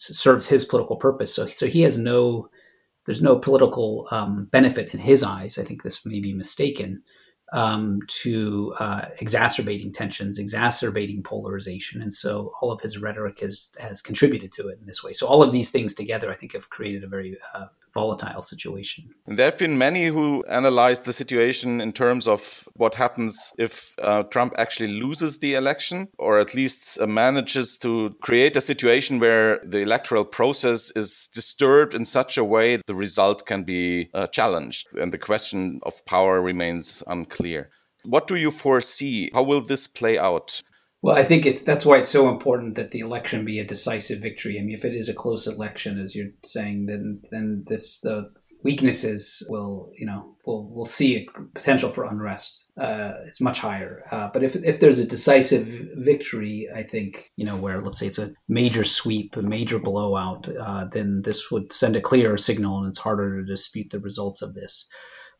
serves 0.00 0.46
his 0.48 0.64
political 0.64 0.96
purpose. 0.96 1.34
So, 1.34 1.46
so 1.46 1.66
he 1.66 1.82
has 1.82 1.98
no, 1.98 2.48
there's 3.06 3.22
no 3.22 3.38
political 3.38 4.08
um, 4.10 4.48
benefit 4.50 4.94
in 4.94 5.00
his 5.00 5.22
eyes. 5.22 5.58
I 5.58 5.64
think 5.64 5.82
this 5.82 6.06
may 6.06 6.20
be 6.20 6.32
mistaken 6.32 7.02
um, 7.52 8.00
to 8.06 8.74
uh, 8.78 9.06
exacerbating 9.18 9.92
tensions, 9.92 10.38
exacerbating 10.38 11.22
polarization, 11.22 12.00
and 12.00 12.12
so 12.12 12.52
all 12.60 12.70
of 12.70 12.80
his 12.80 12.98
rhetoric 12.98 13.40
has 13.40 13.70
has 13.80 14.00
contributed 14.00 14.52
to 14.52 14.68
it 14.68 14.78
in 14.80 14.86
this 14.86 15.02
way. 15.02 15.12
So 15.12 15.26
all 15.26 15.42
of 15.42 15.52
these 15.52 15.70
things 15.70 15.94
together, 15.94 16.30
I 16.30 16.36
think, 16.36 16.52
have 16.52 16.70
created 16.70 17.02
a 17.02 17.08
very 17.08 17.36
uh, 17.54 17.66
volatile 17.92 18.40
situation. 18.40 19.10
There 19.26 19.46
have 19.46 19.58
been 19.58 19.78
many 19.78 20.06
who 20.06 20.44
analyzed 20.48 21.04
the 21.04 21.12
situation 21.12 21.80
in 21.80 21.92
terms 21.92 22.28
of 22.28 22.68
what 22.74 22.94
happens 22.94 23.52
if 23.58 23.94
uh, 24.02 24.22
Trump 24.24 24.54
actually 24.56 24.92
loses 25.00 25.38
the 25.38 25.54
election, 25.54 26.08
or 26.18 26.38
at 26.38 26.54
least 26.54 27.00
uh, 27.00 27.06
manages 27.06 27.76
to 27.78 28.16
create 28.22 28.56
a 28.56 28.60
situation 28.60 29.18
where 29.18 29.60
the 29.64 29.78
electoral 29.78 30.24
process 30.24 30.90
is 30.96 31.28
disturbed 31.34 31.94
in 31.94 32.04
such 32.04 32.38
a 32.38 32.44
way 32.44 32.76
that 32.76 32.86
the 32.86 32.94
result 32.94 33.46
can 33.46 33.64
be 33.64 34.10
uh, 34.14 34.26
challenged, 34.28 34.86
and 34.96 35.12
the 35.12 35.18
question 35.18 35.80
of 35.82 36.04
power 36.06 36.40
remains 36.40 37.02
unclear. 37.06 37.70
What 38.04 38.26
do 38.26 38.36
you 38.36 38.50
foresee? 38.50 39.30
How 39.34 39.42
will 39.42 39.60
this 39.60 39.86
play 39.86 40.18
out? 40.18 40.62
Well, 41.02 41.16
I 41.16 41.24
think 41.24 41.46
it's 41.46 41.62
that's 41.62 41.86
why 41.86 41.98
it's 41.98 42.10
so 42.10 42.28
important 42.28 42.74
that 42.74 42.90
the 42.90 43.00
election 43.00 43.44
be 43.44 43.58
a 43.58 43.64
decisive 43.64 44.20
victory. 44.20 44.58
I 44.58 44.62
mean, 44.62 44.74
if 44.74 44.84
it 44.84 44.94
is 44.94 45.08
a 45.08 45.14
close 45.14 45.46
election, 45.46 45.98
as 45.98 46.14
you're 46.14 46.32
saying, 46.44 46.86
then 46.86 47.22
then 47.30 47.64
this 47.66 47.98
the 48.00 48.30
weaknesses 48.62 49.46
will 49.48 49.90
you 49.96 50.04
know 50.04 50.36
will 50.44 50.68
will 50.70 50.84
see 50.84 51.16
a 51.16 51.26
potential 51.54 51.90
for 51.90 52.04
unrest 52.04 52.66
uh, 52.78 53.12
is 53.24 53.40
much 53.40 53.60
higher. 53.60 54.02
Uh, 54.10 54.28
but 54.30 54.42
if 54.42 54.54
if 54.56 54.80
there's 54.80 54.98
a 54.98 55.06
decisive 55.06 55.66
victory, 55.96 56.68
I 56.74 56.82
think 56.82 57.30
you 57.36 57.46
know 57.46 57.56
where 57.56 57.80
let's 57.82 57.98
say 57.98 58.06
it's 58.06 58.18
a 58.18 58.34
major 58.48 58.84
sweep, 58.84 59.36
a 59.38 59.42
major 59.42 59.78
blowout, 59.78 60.48
uh, 60.60 60.84
then 60.92 61.22
this 61.22 61.50
would 61.50 61.72
send 61.72 61.96
a 61.96 62.02
clearer 62.02 62.36
signal, 62.36 62.78
and 62.78 62.88
it's 62.88 62.98
harder 62.98 63.40
to 63.40 63.46
dispute 63.46 63.88
the 63.90 64.00
results 64.00 64.42
of 64.42 64.52
this. 64.52 64.86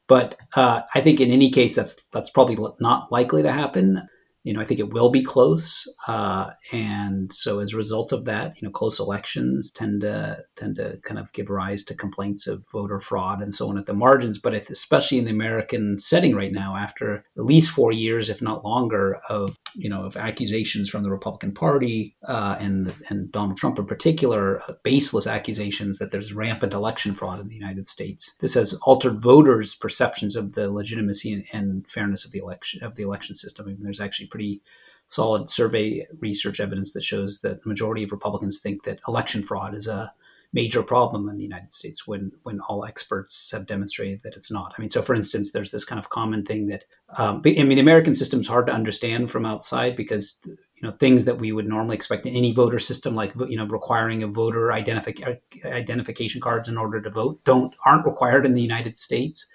But 0.08 0.36
uh, 0.56 0.80
I 0.94 1.02
think 1.02 1.20
in 1.20 1.30
any 1.30 1.50
case, 1.50 1.76
that's 1.76 1.96
that's 2.12 2.30
probably 2.30 2.56
not 2.80 3.12
likely 3.12 3.42
to 3.42 3.52
happen 3.52 4.08
you 4.42 4.54
know, 4.54 4.60
I 4.60 4.64
think 4.64 4.80
it 4.80 4.92
will 4.92 5.10
be 5.10 5.22
close, 5.22 5.86
uh, 6.08 6.50
and 6.72 7.30
so 7.32 7.58
as 7.58 7.74
a 7.74 7.76
result 7.76 8.10
of 8.12 8.24
that, 8.24 8.54
you 8.56 8.66
know, 8.66 8.72
close 8.72 8.98
elections 8.98 9.70
tend 9.70 10.00
to 10.00 10.44
tend 10.56 10.76
to 10.76 10.98
kind 11.04 11.18
of 11.18 11.30
give 11.32 11.50
rise 11.50 11.82
to 11.84 11.94
complaints 11.94 12.46
of 12.46 12.64
voter 12.72 13.00
fraud 13.00 13.42
and 13.42 13.54
so 13.54 13.68
on 13.68 13.76
at 13.76 13.84
the 13.84 13.92
margins. 13.92 14.38
But 14.38 14.54
especially 14.54 15.18
in 15.18 15.26
the 15.26 15.30
American 15.30 15.98
setting 15.98 16.34
right 16.34 16.52
now, 16.52 16.76
after 16.76 17.24
at 17.36 17.44
least 17.44 17.70
four 17.70 17.92
years, 17.92 18.30
if 18.30 18.40
not 18.40 18.64
longer, 18.64 19.20
of 19.28 19.58
you 19.74 19.90
know 19.90 20.04
of 20.04 20.16
accusations 20.16 20.88
from 20.88 21.02
the 21.02 21.10
Republican 21.10 21.52
Party 21.52 22.16
uh, 22.26 22.56
and 22.58 22.94
and 23.10 23.30
Donald 23.30 23.58
Trump 23.58 23.78
in 23.78 23.84
particular, 23.84 24.62
uh, 24.62 24.72
baseless 24.82 25.26
accusations 25.26 25.98
that 25.98 26.12
there's 26.12 26.32
rampant 26.32 26.72
election 26.72 27.12
fraud 27.12 27.40
in 27.40 27.48
the 27.48 27.54
United 27.54 27.86
States. 27.86 28.36
This 28.40 28.54
has 28.54 28.72
altered 28.84 29.20
voters' 29.20 29.74
perceptions 29.74 30.34
of 30.34 30.54
the 30.54 30.70
legitimacy 30.70 31.32
and, 31.32 31.44
and 31.52 31.90
fairness 31.90 32.24
of 32.24 32.32
the 32.32 32.38
election 32.38 32.82
of 32.82 32.94
the 32.94 33.02
election 33.02 33.34
system. 33.34 33.66
I 33.66 33.68
mean, 33.72 33.82
there's 33.82 34.00
actually 34.00 34.29
pretty 34.30 34.62
solid 35.06 35.50
survey 35.50 36.06
research 36.20 36.60
evidence 36.60 36.92
that 36.92 37.02
shows 37.02 37.40
that 37.40 37.62
the 37.62 37.68
majority 37.68 38.04
of 38.04 38.12
Republicans 38.12 38.60
think 38.60 38.84
that 38.84 39.00
election 39.08 39.42
fraud 39.42 39.74
is 39.74 39.88
a 39.88 40.12
major 40.52 40.82
problem 40.82 41.28
in 41.28 41.36
the 41.36 41.42
United 41.42 41.70
States 41.70 42.06
when 42.06 42.32
when 42.42 42.60
all 42.60 42.84
experts 42.84 43.50
have 43.52 43.66
demonstrated 43.66 44.22
that 44.22 44.34
it's 44.34 44.50
not. 44.50 44.74
I 44.76 44.80
mean, 44.80 44.90
so 44.90 45.02
for 45.02 45.14
instance, 45.14 45.52
there's 45.52 45.70
this 45.70 45.84
kind 45.84 45.98
of 45.98 46.10
common 46.10 46.44
thing 46.44 46.66
that 46.66 46.84
um, 47.16 47.42
I 47.44 47.62
mean, 47.62 47.76
the 47.76 47.80
American 47.80 48.14
system 48.14 48.40
is 48.40 48.48
hard 48.48 48.66
to 48.66 48.72
understand 48.72 49.30
from 49.30 49.46
outside 49.46 49.96
because 49.96 50.38
you 50.44 50.82
know 50.82 50.90
things 50.90 51.24
that 51.24 51.38
we 51.38 51.52
would 51.52 51.68
normally 51.68 51.94
expect 51.94 52.26
in 52.26 52.34
any 52.34 52.52
voter 52.52 52.78
system, 52.78 53.14
like 53.14 53.32
you 53.48 53.56
know 53.56 53.66
requiring 53.66 54.22
a 54.22 54.26
voter 54.26 54.68
identifi- 54.68 55.38
identification 55.64 56.40
cards 56.40 56.68
in 56.68 56.76
order 56.76 57.00
to 57.00 57.10
vote, 57.10 57.44
don't 57.44 57.72
aren't 57.84 58.06
required 58.06 58.44
in 58.44 58.54
the 58.54 58.62
United 58.62 58.98
States. 58.98 59.46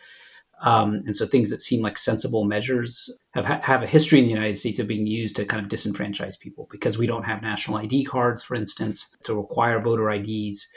Um, 0.66 1.04
and 1.06 1.16
so 1.16 1.28
things 1.28 1.52
that 1.52 1.62
seem 1.62 1.82
like 1.82 1.98
sensible 1.98 2.44
measures 2.44 3.16
have 3.36 3.46
have 3.46 3.84
a 3.84 3.88
history 3.88 4.20
in 4.20 4.26
the 4.26 4.32
United 4.32 4.58
States 4.58 4.80
of 4.80 4.88
being 4.88 5.06
used 5.06 5.36
to 5.36 5.46
kind 5.46 5.64
of 5.64 5.72
disenfranchise 5.72 6.40
people 6.40 6.68
because 6.72 6.98
we 6.98 7.06
don't 7.08 7.24
have 7.24 7.42
national 7.42 7.78
ID 7.78 8.06
cards, 8.06 8.44
for 8.44 8.56
instance, 8.56 9.16
to 9.24 9.36
require 9.36 9.80
voter 9.80 10.10
IDs 10.10 10.68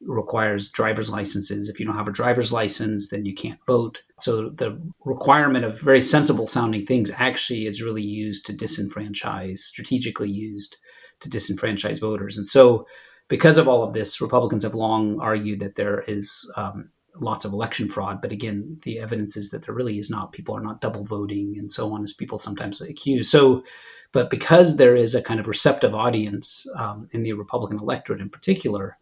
requires 0.00 0.70
driver's 0.70 1.10
licenses. 1.10 1.68
If 1.68 1.78
you 1.78 1.86
don't 1.86 1.96
have 1.96 2.08
a 2.08 2.12
driver's 2.12 2.52
license, 2.52 3.08
then 3.08 3.24
you 3.24 3.34
can't 3.34 3.60
vote. 3.66 4.00
So 4.18 4.50
the 4.50 4.80
requirement 5.04 5.64
of 5.64 5.80
very 5.80 6.02
sensible 6.02 6.46
sounding 6.46 6.86
things 6.86 7.10
actually 7.16 7.66
is 7.66 7.82
really 7.82 8.02
used 8.02 8.46
to 8.46 8.52
disenfranchise, 8.52 9.58
strategically 9.58 10.30
used 10.30 10.76
to 11.20 11.30
disenfranchise 11.30 12.00
voters. 12.00 12.36
And 12.36 12.46
so 12.46 12.86
because 13.28 13.56
of 13.56 13.68
all 13.68 13.82
of 13.82 13.94
this, 13.94 14.20
Republicans 14.20 14.62
have 14.62 14.74
long 14.74 15.20
argued 15.20 15.60
that 15.60 15.76
there 15.76 16.00
is 16.02 16.50
um, 16.56 16.90
lots 17.20 17.44
of 17.44 17.52
election 17.52 17.88
fraud. 17.88 18.20
But 18.20 18.32
again, 18.32 18.78
the 18.82 18.98
evidence 18.98 19.36
is 19.36 19.50
that 19.50 19.64
there 19.64 19.74
really 19.74 19.98
is 19.98 20.10
not. 20.10 20.32
People 20.32 20.56
are 20.56 20.62
not 20.62 20.80
double 20.80 21.04
voting 21.04 21.54
and 21.58 21.72
so 21.72 21.92
on, 21.92 22.02
as 22.02 22.12
people 22.12 22.38
sometimes 22.38 22.80
accuse. 22.80 23.30
So, 23.30 23.64
but 24.12 24.30
because 24.30 24.76
there 24.76 24.96
is 24.96 25.14
a 25.14 25.22
kind 25.22 25.40
of 25.40 25.46
receptive 25.46 25.94
audience 25.94 26.66
um, 26.78 27.08
in 27.12 27.22
the 27.22 27.32
Republican 27.32 27.78
electorate 27.78 28.20
in 28.20 28.30
particular, 28.30 28.96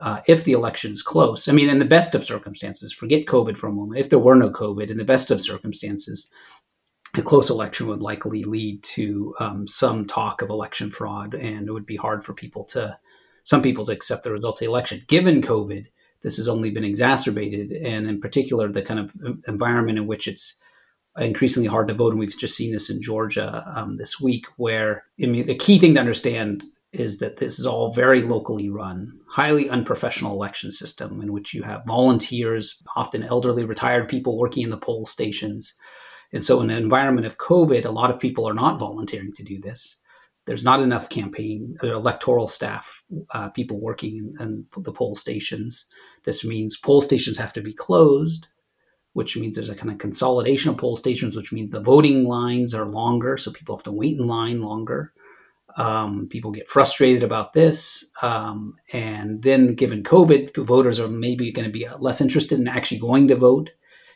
uh, 0.00 0.20
if 0.28 0.44
the 0.44 0.52
election 0.52 0.92
is 0.92 1.02
close, 1.02 1.48
I 1.48 1.52
mean, 1.52 1.68
in 1.68 1.78
the 1.78 1.84
best 1.84 2.14
of 2.14 2.24
circumstances, 2.24 2.92
forget 2.92 3.26
COVID 3.26 3.56
for 3.56 3.66
a 3.66 3.72
moment. 3.72 4.00
If 4.00 4.10
there 4.10 4.18
were 4.18 4.36
no 4.36 4.50
COVID, 4.50 4.90
in 4.90 4.96
the 4.96 5.04
best 5.04 5.30
of 5.30 5.40
circumstances, 5.40 6.30
a 7.16 7.22
close 7.22 7.50
election 7.50 7.86
would 7.88 8.02
likely 8.02 8.44
lead 8.44 8.82
to 8.82 9.34
um, 9.40 9.66
some 9.66 10.06
talk 10.06 10.42
of 10.42 10.50
election 10.50 10.90
fraud, 10.90 11.34
and 11.34 11.66
it 11.66 11.72
would 11.72 11.86
be 11.86 11.96
hard 11.96 12.22
for 12.22 12.32
people 12.32 12.64
to, 12.64 12.98
some 13.42 13.62
people 13.62 13.86
to 13.86 13.92
accept 13.92 14.22
the 14.22 14.30
results 14.30 14.58
of 14.58 14.66
the 14.66 14.70
election. 14.70 15.02
Given 15.08 15.42
COVID, 15.42 15.86
this 16.22 16.36
has 16.36 16.48
only 16.48 16.70
been 16.70 16.84
exacerbated, 16.84 17.72
and 17.72 18.06
in 18.06 18.20
particular, 18.20 18.70
the 18.70 18.82
kind 18.82 19.00
of 19.00 19.14
environment 19.46 19.98
in 19.98 20.06
which 20.06 20.26
it's 20.26 20.60
increasingly 21.16 21.68
hard 21.68 21.88
to 21.88 21.94
vote. 21.94 22.10
And 22.10 22.18
we've 22.18 22.36
just 22.36 22.56
seen 22.56 22.72
this 22.72 22.90
in 22.90 23.02
Georgia 23.02 23.64
um, 23.74 23.96
this 23.96 24.20
week, 24.20 24.46
where 24.56 25.04
I 25.22 25.26
mean, 25.26 25.46
the 25.46 25.54
key 25.54 25.78
thing 25.78 25.94
to 25.94 26.00
understand 26.00 26.64
is 26.92 27.18
that 27.18 27.36
this 27.36 27.58
is 27.58 27.66
all 27.66 27.92
very 27.92 28.22
locally 28.22 28.70
run, 28.70 29.20
highly 29.28 29.68
unprofessional 29.68 30.32
election 30.32 30.70
system 30.70 31.20
in 31.20 31.32
which 31.32 31.52
you 31.52 31.62
have 31.62 31.84
volunteers, 31.86 32.82
often 32.96 33.22
elderly 33.22 33.64
retired 33.64 34.08
people 34.08 34.38
working 34.38 34.62
in 34.62 34.70
the 34.70 34.78
poll 34.78 35.04
stations. 35.04 35.74
And 36.32 36.44
so, 36.44 36.60
in 36.60 36.70
an 36.70 36.82
environment 36.82 37.26
of 37.26 37.38
COVID, 37.38 37.84
a 37.84 37.90
lot 37.90 38.10
of 38.10 38.20
people 38.20 38.48
are 38.48 38.54
not 38.54 38.78
volunteering 38.78 39.32
to 39.34 39.42
do 39.42 39.60
this 39.60 40.00
there's 40.48 40.64
not 40.64 40.82
enough 40.82 41.10
campaign 41.10 41.76
uh, 41.84 41.94
electoral 41.94 42.48
staff 42.48 43.04
uh, 43.30 43.50
people 43.50 43.78
working 43.78 44.16
in, 44.16 44.34
in, 44.40 44.82
the 44.82 44.92
poll 44.92 45.14
stations. 45.14 45.84
This 46.24 46.44
means 46.44 46.76
poll 46.76 47.02
stations 47.02 47.38
have 47.38 47.52
to 47.52 47.60
be 47.60 47.72
closed 47.72 48.48
which 49.18 49.36
means 49.36 49.56
there's 49.56 49.68
a 49.68 49.74
kind 49.74 49.90
of 49.90 49.98
consolidation 49.98 50.70
of 50.70 50.76
poll 50.76 50.96
stations 50.96 51.34
which 51.34 51.52
means 51.52 51.72
the 51.72 51.80
voting 51.80 52.24
lines 52.24 52.72
are 52.72 52.88
longer 52.88 53.36
so 53.36 53.50
people 53.50 53.76
have 53.76 53.82
to 53.82 53.90
wait 53.90 54.16
in 54.16 54.28
line 54.28 54.62
longer. 54.62 55.12
Um, 55.76 56.28
people 56.30 56.52
get 56.52 56.68
frustrated 56.68 57.24
about 57.24 57.52
this 57.52 58.12
um, 58.22 58.76
and 58.92 59.42
then 59.42 59.74
given 59.74 60.04
covid 60.04 60.56
voters 60.64 61.00
are 61.00 61.08
maybe 61.08 61.50
going 61.50 61.66
to 61.66 61.72
be 61.72 61.86
less 61.98 62.20
interested 62.20 62.60
in 62.60 62.68
actually 62.68 63.00
going 63.00 63.26
to 63.26 63.34
vote. 63.34 63.70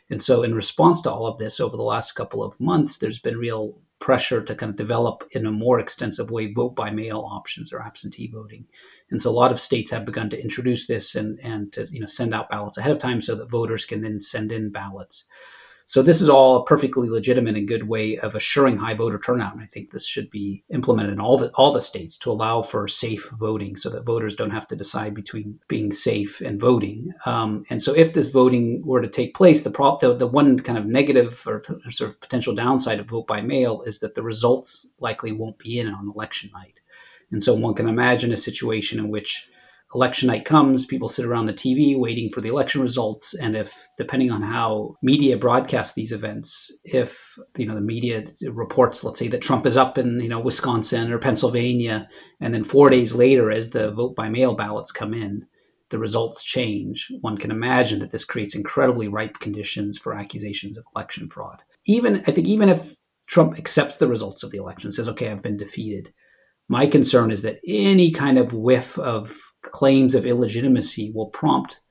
And 0.09 0.23
so 0.23 0.41
in 0.41 0.55
response 0.55 1.01
to 1.01 1.11
all 1.11 1.27
of 1.27 1.37
this 1.37 1.59
over 1.59 1.75
the 1.75 1.83
last 1.83 2.13
couple 2.13 2.41
of 2.41 2.57
months 2.57 2.97
there's 2.97 3.19
been 3.19 3.37
real 3.37 3.77
pressure 4.03 4.43
to 4.43 4.53
kind 4.53 4.69
of 4.69 4.75
develop 4.75 5.23
in 5.31 5.45
a 5.45 5.51
more 5.51 5.79
extensive 5.79 6.29
way 6.29 6.51
vote 6.51 6.75
by 6.75 6.91
mail 6.91 7.25
options 7.25 7.71
or 7.71 7.81
absentee 7.81 8.27
voting. 8.27 8.65
And 9.09 9.21
so 9.21 9.29
a 9.29 9.31
lot 9.31 9.53
of 9.53 9.61
states 9.61 9.91
have 9.91 10.03
begun 10.03 10.29
to 10.31 10.41
introduce 10.41 10.87
this 10.87 11.15
and, 11.15 11.39
and 11.39 11.71
to 11.71 11.87
you 11.89 12.01
know 12.01 12.05
send 12.05 12.33
out 12.33 12.49
ballots 12.49 12.77
ahead 12.77 12.91
of 12.91 12.99
time 12.99 13.21
so 13.21 13.33
that 13.35 13.49
voters 13.49 13.85
can 13.85 14.01
then 14.01 14.19
send 14.19 14.51
in 14.51 14.71
ballots. 14.71 15.23
So 15.85 16.01
this 16.01 16.21
is 16.21 16.29
all 16.29 16.55
a 16.55 16.65
perfectly 16.65 17.09
legitimate 17.09 17.57
and 17.57 17.67
good 17.67 17.87
way 17.87 18.17
of 18.17 18.35
assuring 18.35 18.77
high 18.77 18.93
voter 18.93 19.19
turnout. 19.19 19.53
And 19.53 19.61
I 19.61 19.65
think 19.65 19.91
this 19.91 20.07
should 20.07 20.29
be 20.29 20.63
implemented 20.69 21.13
in 21.13 21.19
all 21.19 21.37
the 21.37 21.49
all 21.55 21.73
the 21.73 21.81
states 21.81 22.17
to 22.19 22.31
allow 22.31 22.61
for 22.61 22.87
safe 22.87 23.29
voting, 23.31 23.75
so 23.75 23.89
that 23.89 24.05
voters 24.05 24.35
don't 24.35 24.51
have 24.51 24.67
to 24.67 24.75
decide 24.75 25.13
between 25.13 25.59
being 25.67 25.91
safe 25.91 26.39
and 26.41 26.59
voting. 26.59 27.11
Um, 27.25 27.63
and 27.69 27.83
so, 27.83 27.93
if 27.93 28.13
this 28.13 28.27
voting 28.27 28.85
were 28.85 29.01
to 29.01 29.09
take 29.09 29.35
place, 29.35 29.63
the, 29.63 29.71
prop, 29.71 29.99
the 29.99 30.13
the 30.13 30.27
one 30.27 30.57
kind 30.59 30.77
of 30.77 30.85
negative 30.85 31.43
or, 31.45 31.63
or 31.85 31.91
sort 31.91 32.11
of 32.11 32.21
potential 32.21 32.55
downside 32.55 32.99
of 32.99 33.09
vote 33.09 33.27
by 33.27 33.41
mail 33.41 33.81
is 33.81 33.99
that 33.99 34.15
the 34.15 34.23
results 34.23 34.87
likely 34.99 35.31
won't 35.31 35.59
be 35.59 35.79
in 35.79 35.87
on 35.87 36.09
election 36.13 36.49
night. 36.53 36.79
And 37.31 37.43
so, 37.43 37.53
one 37.53 37.73
can 37.73 37.89
imagine 37.89 38.31
a 38.31 38.37
situation 38.37 38.99
in 38.99 39.09
which 39.09 39.49
election 39.95 40.27
night 40.27 40.45
comes, 40.45 40.85
people 40.85 41.09
sit 41.09 41.25
around 41.25 41.45
the 41.45 41.53
TV 41.53 41.97
waiting 41.97 42.29
for 42.29 42.41
the 42.41 42.49
election 42.49 42.81
results. 42.81 43.33
And 43.33 43.55
if, 43.55 43.87
depending 43.97 44.31
on 44.31 44.41
how 44.41 44.95
media 45.01 45.37
broadcasts 45.37 45.93
these 45.93 46.11
events, 46.11 46.71
if 46.83 47.37
you 47.57 47.65
know 47.65 47.75
the 47.75 47.81
media 47.81 48.25
reports, 48.47 49.03
let's 49.03 49.19
say 49.19 49.27
that 49.27 49.41
Trump 49.41 49.65
is 49.65 49.77
up 49.77 49.97
in 49.97 50.19
you 50.19 50.29
know 50.29 50.39
Wisconsin 50.39 51.11
or 51.11 51.19
Pennsylvania, 51.19 52.07
and 52.39 52.53
then 52.53 52.63
four 52.63 52.89
days 52.89 53.13
later, 53.13 53.51
as 53.51 53.69
the 53.69 53.91
vote 53.91 54.15
by 54.15 54.29
mail 54.29 54.55
ballots 54.55 54.91
come 54.91 55.13
in, 55.13 55.45
the 55.89 55.99
results 55.99 56.43
change. 56.43 57.07
One 57.21 57.37
can 57.37 57.51
imagine 57.51 57.99
that 57.99 58.11
this 58.11 58.25
creates 58.25 58.55
incredibly 58.55 59.07
ripe 59.07 59.39
conditions 59.39 59.97
for 59.97 60.13
accusations 60.13 60.77
of 60.77 60.85
election 60.95 61.29
fraud. 61.29 61.61
Even 61.85 62.23
I 62.27 62.31
think 62.31 62.47
even 62.47 62.69
if 62.69 62.95
Trump 63.27 63.57
accepts 63.57 63.97
the 63.97 64.07
results 64.07 64.43
of 64.43 64.51
the 64.51 64.57
election, 64.57 64.91
says, 64.91 65.07
"Okay, 65.07 65.29
I've 65.29 65.43
been 65.43 65.57
defeated." 65.57 66.13
My 66.69 66.87
concern 66.87 67.29
is 67.29 67.41
that 67.41 67.59
any 67.67 68.11
kind 68.11 68.37
of 68.37 68.53
whiff 68.53 68.97
of 68.97 69.37
claims 69.63 70.15
of 70.15 70.25
illegitimacy 70.25 71.11
will 71.13 71.27
prompt 71.27 71.81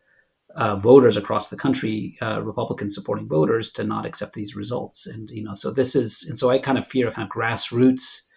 uh, 0.54 0.76
voters 0.76 1.16
across 1.16 1.48
the 1.48 1.56
country, 1.56 2.16
uh, 2.20 2.42
Republican 2.42 2.90
supporting 2.90 3.26
voters, 3.26 3.70
to 3.72 3.84
not 3.84 4.04
accept 4.04 4.34
these 4.34 4.54
results. 4.54 5.06
And 5.06 5.30
you 5.30 5.42
know, 5.42 5.54
so 5.54 5.70
this 5.70 5.96
is, 5.96 6.24
and 6.28 6.38
so 6.38 6.50
I 6.50 6.58
kind 6.58 6.78
of 6.78 6.86
fear 6.86 7.10
kind 7.10 7.28
of 7.28 7.34
grassroots 7.34 8.28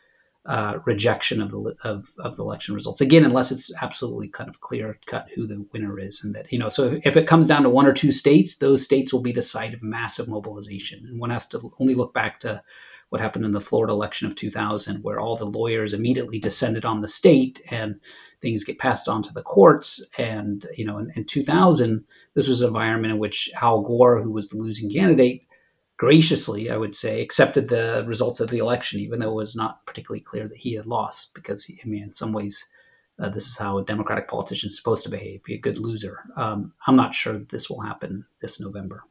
uh, 0.46 0.78
rejection 0.86 1.42
of 1.42 1.50
the 1.50 1.76
of, 1.84 2.14
of 2.20 2.36
the 2.36 2.44
election 2.44 2.76
results 2.76 3.02
again, 3.02 3.26
unless 3.26 3.52
it's 3.52 3.74
absolutely 3.82 4.28
kind 4.28 4.48
of 4.48 4.62
clear 4.62 5.00
cut 5.08 5.28
who 5.34 5.48
the 5.48 5.66
winner 5.74 6.00
is, 6.00 6.24
and 6.24 6.36
that 6.36 6.52
you 6.52 6.60
know, 6.60 6.70
so 6.70 6.86
if, 6.86 7.08
if 7.08 7.18
it 7.18 7.28
comes 7.28 7.48
down 7.48 7.64
to 7.64 7.70
one 7.70 7.88
or 7.88 7.94
two 7.94 8.12
states, 8.12 8.58
those 8.58 8.84
states 8.84 9.12
will 9.12 9.22
be 9.22 9.32
the 9.32 9.42
site 9.42 9.74
of 9.74 9.82
massive 9.82 10.28
mobilization, 10.28 11.04
and 11.08 11.20
one 11.20 11.32
has 11.32 11.48
to 11.48 11.72
only 11.80 11.96
look 11.96 12.14
back 12.14 12.40
to 12.40 12.62
what 13.10 13.22
happened 13.22 13.46
in 13.46 13.52
the 13.52 13.62
Florida 13.62 13.94
election 13.94 14.28
of 14.28 14.36
2000, 14.36 15.04
where 15.04 15.20
all 15.20 15.36
the 15.36 15.46
lawyers 15.46 15.94
immediately 15.94 16.40
descended 16.40 16.86
on 16.86 17.02
the 17.02 17.08
state 17.08 17.62
and 17.72 18.00
things 18.46 18.64
get 18.64 18.78
passed 18.78 19.10
on 19.10 19.24
to 19.24 19.34
the 19.34 19.42
courts. 19.42 20.06
And, 20.20 20.68
you 20.78 20.86
know, 20.86 21.00
in, 21.00 21.12
in 21.16 21.26
2000, 21.26 22.06
this 22.36 22.48
was 22.48 22.62
an 22.62 22.68
environment 22.68 23.12
in 23.12 23.20
which 23.20 23.50
Al 23.60 23.82
Gore, 23.82 24.22
who 24.22 24.32
was 24.32 24.50
the 24.50 24.58
losing 24.58 24.92
candidate, 24.92 25.48
graciously, 25.98 26.70
I 26.70 26.78
would 26.78 26.96
say, 26.96 27.24
accepted 27.24 27.70
the 27.70 28.06
results 28.08 28.40
of 28.40 28.52
the 28.52 28.60
election, 28.60 29.00
even 29.00 29.20
though 29.20 29.32
it 29.32 29.36
was 29.36 29.56
not 29.56 29.84
particularly 29.88 30.22
clear 30.22 30.48
that 30.48 30.60
he 30.60 30.76
had 30.76 30.86
lost, 30.86 31.34
because, 31.34 31.68
I 31.70 31.88
mean, 31.88 32.04
in 32.04 32.14
some 32.14 32.34
ways, 32.34 32.70
uh, 33.18 33.30
this 33.30 33.48
is 33.48 33.58
how 33.58 33.80
a 33.80 33.84
Democratic 33.84 34.28
politician 34.28 34.68
is 34.68 34.78
supposed 34.78 35.04
to 35.06 35.10
behave, 35.10 35.44
be 35.44 35.56
a 35.56 35.60
good 35.60 35.80
loser. 35.80 36.20
Um, 36.38 36.74
I'm 36.86 36.96
not 36.96 37.16
sure 37.16 37.40
that 37.40 37.50
this 37.50 37.68
will 37.68 37.82
happen 37.82 38.26
this 38.42 38.60
November. 38.60 39.06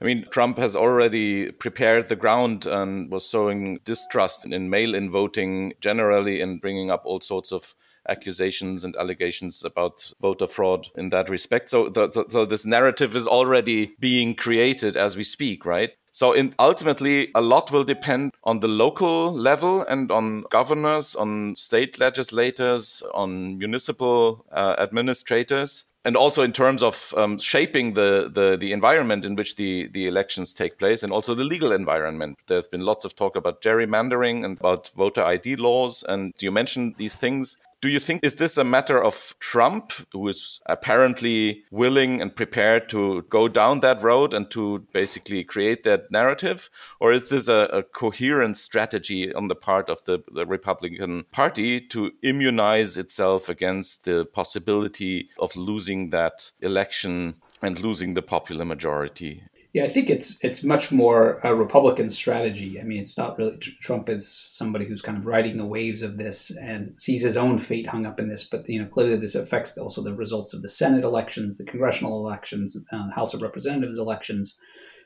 I 0.00 0.04
mean, 0.04 0.26
Trump 0.30 0.58
has 0.58 0.76
already 0.76 1.50
prepared 1.52 2.08
the 2.08 2.16
ground 2.16 2.66
and 2.66 3.10
was 3.10 3.26
sowing 3.26 3.80
distrust 3.84 4.44
in 4.44 4.68
mail 4.68 4.94
in 4.94 5.10
voting 5.10 5.72
generally 5.80 6.42
and 6.42 6.60
bringing 6.60 6.90
up 6.90 7.02
all 7.04 7.20
sorts 7.20 7.50
of 7.50 7.74
accusations 8.08 8.84
and 8.84 8.96
allegations 8.96 9.64
about 9.64 10.12
voter 10.20 10.46
fraud 10.46 10.88
in 10.96 11.10
that 11.10 11.28
respect. 11.28 11.68
So, 11.68 11.88
the, 11.88 12.26
so 12.28 12.44
this 12.44 12.66
narrative 12.66 13.14
is 13.16 13.26
already 13.26 13.94
being 13.98 14.34
created 14.34 14.96
as 14.96 15.16
we 15.16 15.24
speak, 15.24 15.64
right? 15.64 15.90
So 16.10 16.32
in, 16.32 16.54
ultimately, 16.58 17.30
a 17.34 17.40
lot 17.40 17.70
will 17.70 17.84
depend 17.84 18.32
on 18.42 18.60
the 18.60 18.68
local 18.68 19.32
level 19.32 19.82
and 19.82 20.10
on 20.10 20.42
governors, 20.50 21.14
on 21.14 21.54
state 21.54 22.00
legislators, 22.00 23.02
on 23.14 23.58
municipal 23.58 24.44
uh, 24.50 24.74
administrators 24.78 25.84
and 26.04 26.16
also 26.16 26.42
in 26.42 26.52
terms 26.52 26.82
of 26.82 27.12
um, 27.16 27.38
shaping 27.38 27.92
the, 27.94 28.30
the, 28.32 28.56
the 28.56 28.72
environment 28.72 29.24
in 29.24 29.34
which 29.34 29.56
the 29.56 29.88
the 29.88 30.06
elections 30.06 30.54
take 30.54 30.78
place, 30.78 31.02
and 31.02 31.12
also 31.12 31.34
the 31.34 31.44
legal 31.44 31.70
environment. 31.70 32.38
There's 32.46 32.66
been 32.66 32.80
lots 32.80 33.04
of 33.04 33.14
talk 33.14 33.36
about 33.36 33.60
gerrymandering 33.60 34.42
and 34.42 34.58
about 34.58 34.90
voter 34.96 35.22
ID 35.22 35.56
laws, 35.56 36.04
and 36.08 36.32
you 36.40 36.50
mentioned 36.50 36.94
these 36.96 37.14
things. 37.14 37.58
Do 37.80 37.88
you 37.88 38.00
think 38.00 38.24
is 38.24 38.34
this 38.34 38.56
a 38.56 38.64
matter 38.64 39.00
of 39.02 39.36
Trump, 39.38 39.92
who 40.12 40.26
is 40.26 40.60
apparently 40.66 41.62
willing 41.70 42.20
and 42.20 42.34
prepared 42.34 42.88
to 42.88 43.22
go 43.30 43.46
down 43.46 43.80
that 43.80 44.02
road 44.02 44.34
and 44.34 44.50
to 44.50 44.80
basically 44.92 45.44
create 45.44 45.84
that 45.84 46.10
narrative, 46.10 46.70
or 46.98 47.12
is 47.12 47.28
this 47.28 47.46
a, 47.46 47.68
a 47.72 47.84
coherent 47.84 48.56
strategy 48.56 49.32
on 49.32 49.46
the 49.46 49.54
part 49.54 49.88
of 49.88 50.02
the, 50.06 50.24
the 50.32 50.44
Republican 50.44 51.24
Party 51.30 51.80
to 51.80 52.10
immunize 52.22 52.96
itself 52.96 53.48
against 53.48 54.04
the 54.04 54.24
possibility 54.24 55.28
of 55.38 55.56
losing 55.56 56.10
that 56.10 56.50
election 56.60 57.34
and 57.62 57.78
losing 57.78 58.14
the 58.14 58.22
popular 58.22 58.64
majority? 58.64 59.44
Yeah, 59.74 59.84
I 59.84 59.88
think 59.88 60.08
it's 60.08 60.42
it's 60.42 60.64
much 60.64 60.90
more 60.90 61.40
a 61.44 61.54
Republican 61.54 62.08
strategy. 62.08 62.80
I 62.80 62.84
mean, 62.84 63.00
it's 63.00 63.18
not 63.18 63.36
really 63.36 63.58
Trump 63.58 64.08
is 64.08 64.26
somebody 64.26 64.86
who's 64.86 65.02
kind 65.02 65.18
of 65.18 65.26
riding 65.26 65.58
the 65.58 65.66
waves 65.66 66.02
of 66.02 66.16
this 66.16 66.50
and 66.56 66.98
sees 66.98 67.22
his 67.22 67.36
own 67.36 67.58
fate 67.58 67.86
hung 67.86 68.06
up 68.06 68.18
in 68.18 68.28
this. 68.28 68.44
But 68.44 68.66
you 68.68 68.80
know, 68.80 68.88
clearly 68.88 69.16
this 69.16 69.34
affects 69.34 69.76
also 69.76 70.02
the 70.02 70.14
results 70.14 70.54
of 70.54 70.62
the 70.62 70.70
Senate 70.70 71.04
elections, 71.04 71.58
the 71.58 71.64
congressional 71.64 72.26
elections, 72.26 72.76
uh, 72.92 73.10
House 73.10 73.34
of 73.34 73.42
Representatives 73.42 73.98
elections. 73.98 74.58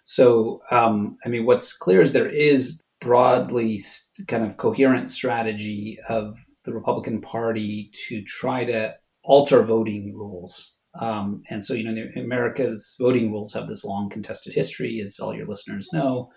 So, 0.04 0.62
um, 0.70 1.16
I 1.24 1.28
mean, 1.28 1.44
what's 1.44 1.76
clear 1.76 2.00
is 2.00 2.12
there 2.12 2.28
is 2.28 2.80
broadly 3.00 3.80
kind 4.28 4.44
of 4.44 4.58
coherent 4.58 5.10
strategy 5.10 5.98
of 6.08 6.38
the 6.64 6.72
Republican 6.72 7.20
Party 7.20 7.90
to 8.08 8.22
try 8.22 8.64
to 8.64 8.94
alter 9.24 9.62
voting 9.64 10.14
rules 10.16 10.76
um, 11.00 11.42
and 11.48 11.64
so, 11.64 11.74
you 11.74 11.84
know, 11.84 11.94
the 11.94 12.20
America's 12.20 12.96
voting 13.00 13.32
rules 13.32 13.52
have 13.54 13.66
this 13.66 13.84
long 13.84 14.10
contested 14.10 14.52
history, 14.52 15.00
as 15.00 15.18
all 15.18 15.34
your 15.34 15.46
listeners 15.46 15.88
know. 15.92 16.30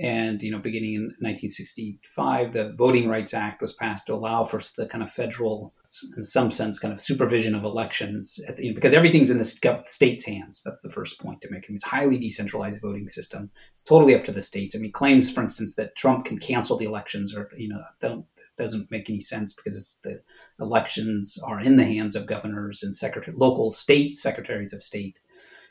And, 0.00 0.42
you 0.42 0.50
know, 0.50 0.58
beginning 0.58 0.94
in 0.94 1.02
1965, 1.20 2.52
the 2.52 2.72
Voting 2.72 3.08
Rights 3.08 3.34
Act 3.34 3.60
was 3.60 3.72
passed 3.72 4.06
to 4.06 4.14
allow 4.14 4.42
for 4.42 4.60
the 4.76 4.86
kind 4.86 5.04
of 5.04 5.12
federal, 5.12 5.74
in 6.16 6.24
some 6.24 6.50
sense, 6.50 6.78
kind 6.78 6.92
of 6.92 7.00
supervision 7.00 7.54
of 7.54 7.62
elections 7.62 8.40
the, 8.56 8.64
you 8.64 8.70
know, 8.70 8.74
because 8.74 8.94
everything's 8.94 9.30
in 9.30 9.38
the 9.38 9.44
state's 9.84 10.24
hands. 10.24 10.62
That's 10.64 10.80
the 10.80 10.90
first 10.90 11.20
point 11.20 11.42
to 11.42 11.50
make. 11.50 11.64
I 11.64 11.68
mean, 11.68 11.74
it's 11.76 11.84
highly 11.84 12.18
decentralized 12.18 12.80
voting 12.80 13.06
system. 13.06 13.50
It's 13.74 13.84
totally 13.84 14.14
up 14.14 14.24
to 14.24 14.32
the 14.32 14.42
states. 14.42 14.74
I 14.74 14.78
mean, 14.78 14.92
claims, 14.92 15.30
for 15.30 15.42
instance, 15.42 15.74
that 15.74 15.94
Trump 15.94 16.24
can 16.24 16.38
cancel 16.38 16.76
the 16.76 16.86
elections 16.86 17.36
or, 17.36 17.50
you 17.56 17.68
know, 17.68 17.82
don't 18.00 18.24
doesn't 18.56 18.90
make 18.90 19.08
any 19.08 19.20
sense 19.20 19.52
because 19.52 19.76
it's 19.76 19.96
the 19.96 20.20
elections 20.60 21.38
are 21.46 21.60
in 21.60 21.76
the 21.76 21.84
hands 21.84 22.14
of 22.16 22.26
governors 22.26 22.82
and 22.82 22.94
secretary, 22.94 23.36
local 23.36 23.70
state 23.70 24.16
secretaries 24.16 24.72
of 24.72 24.82
state. 24.82 25.18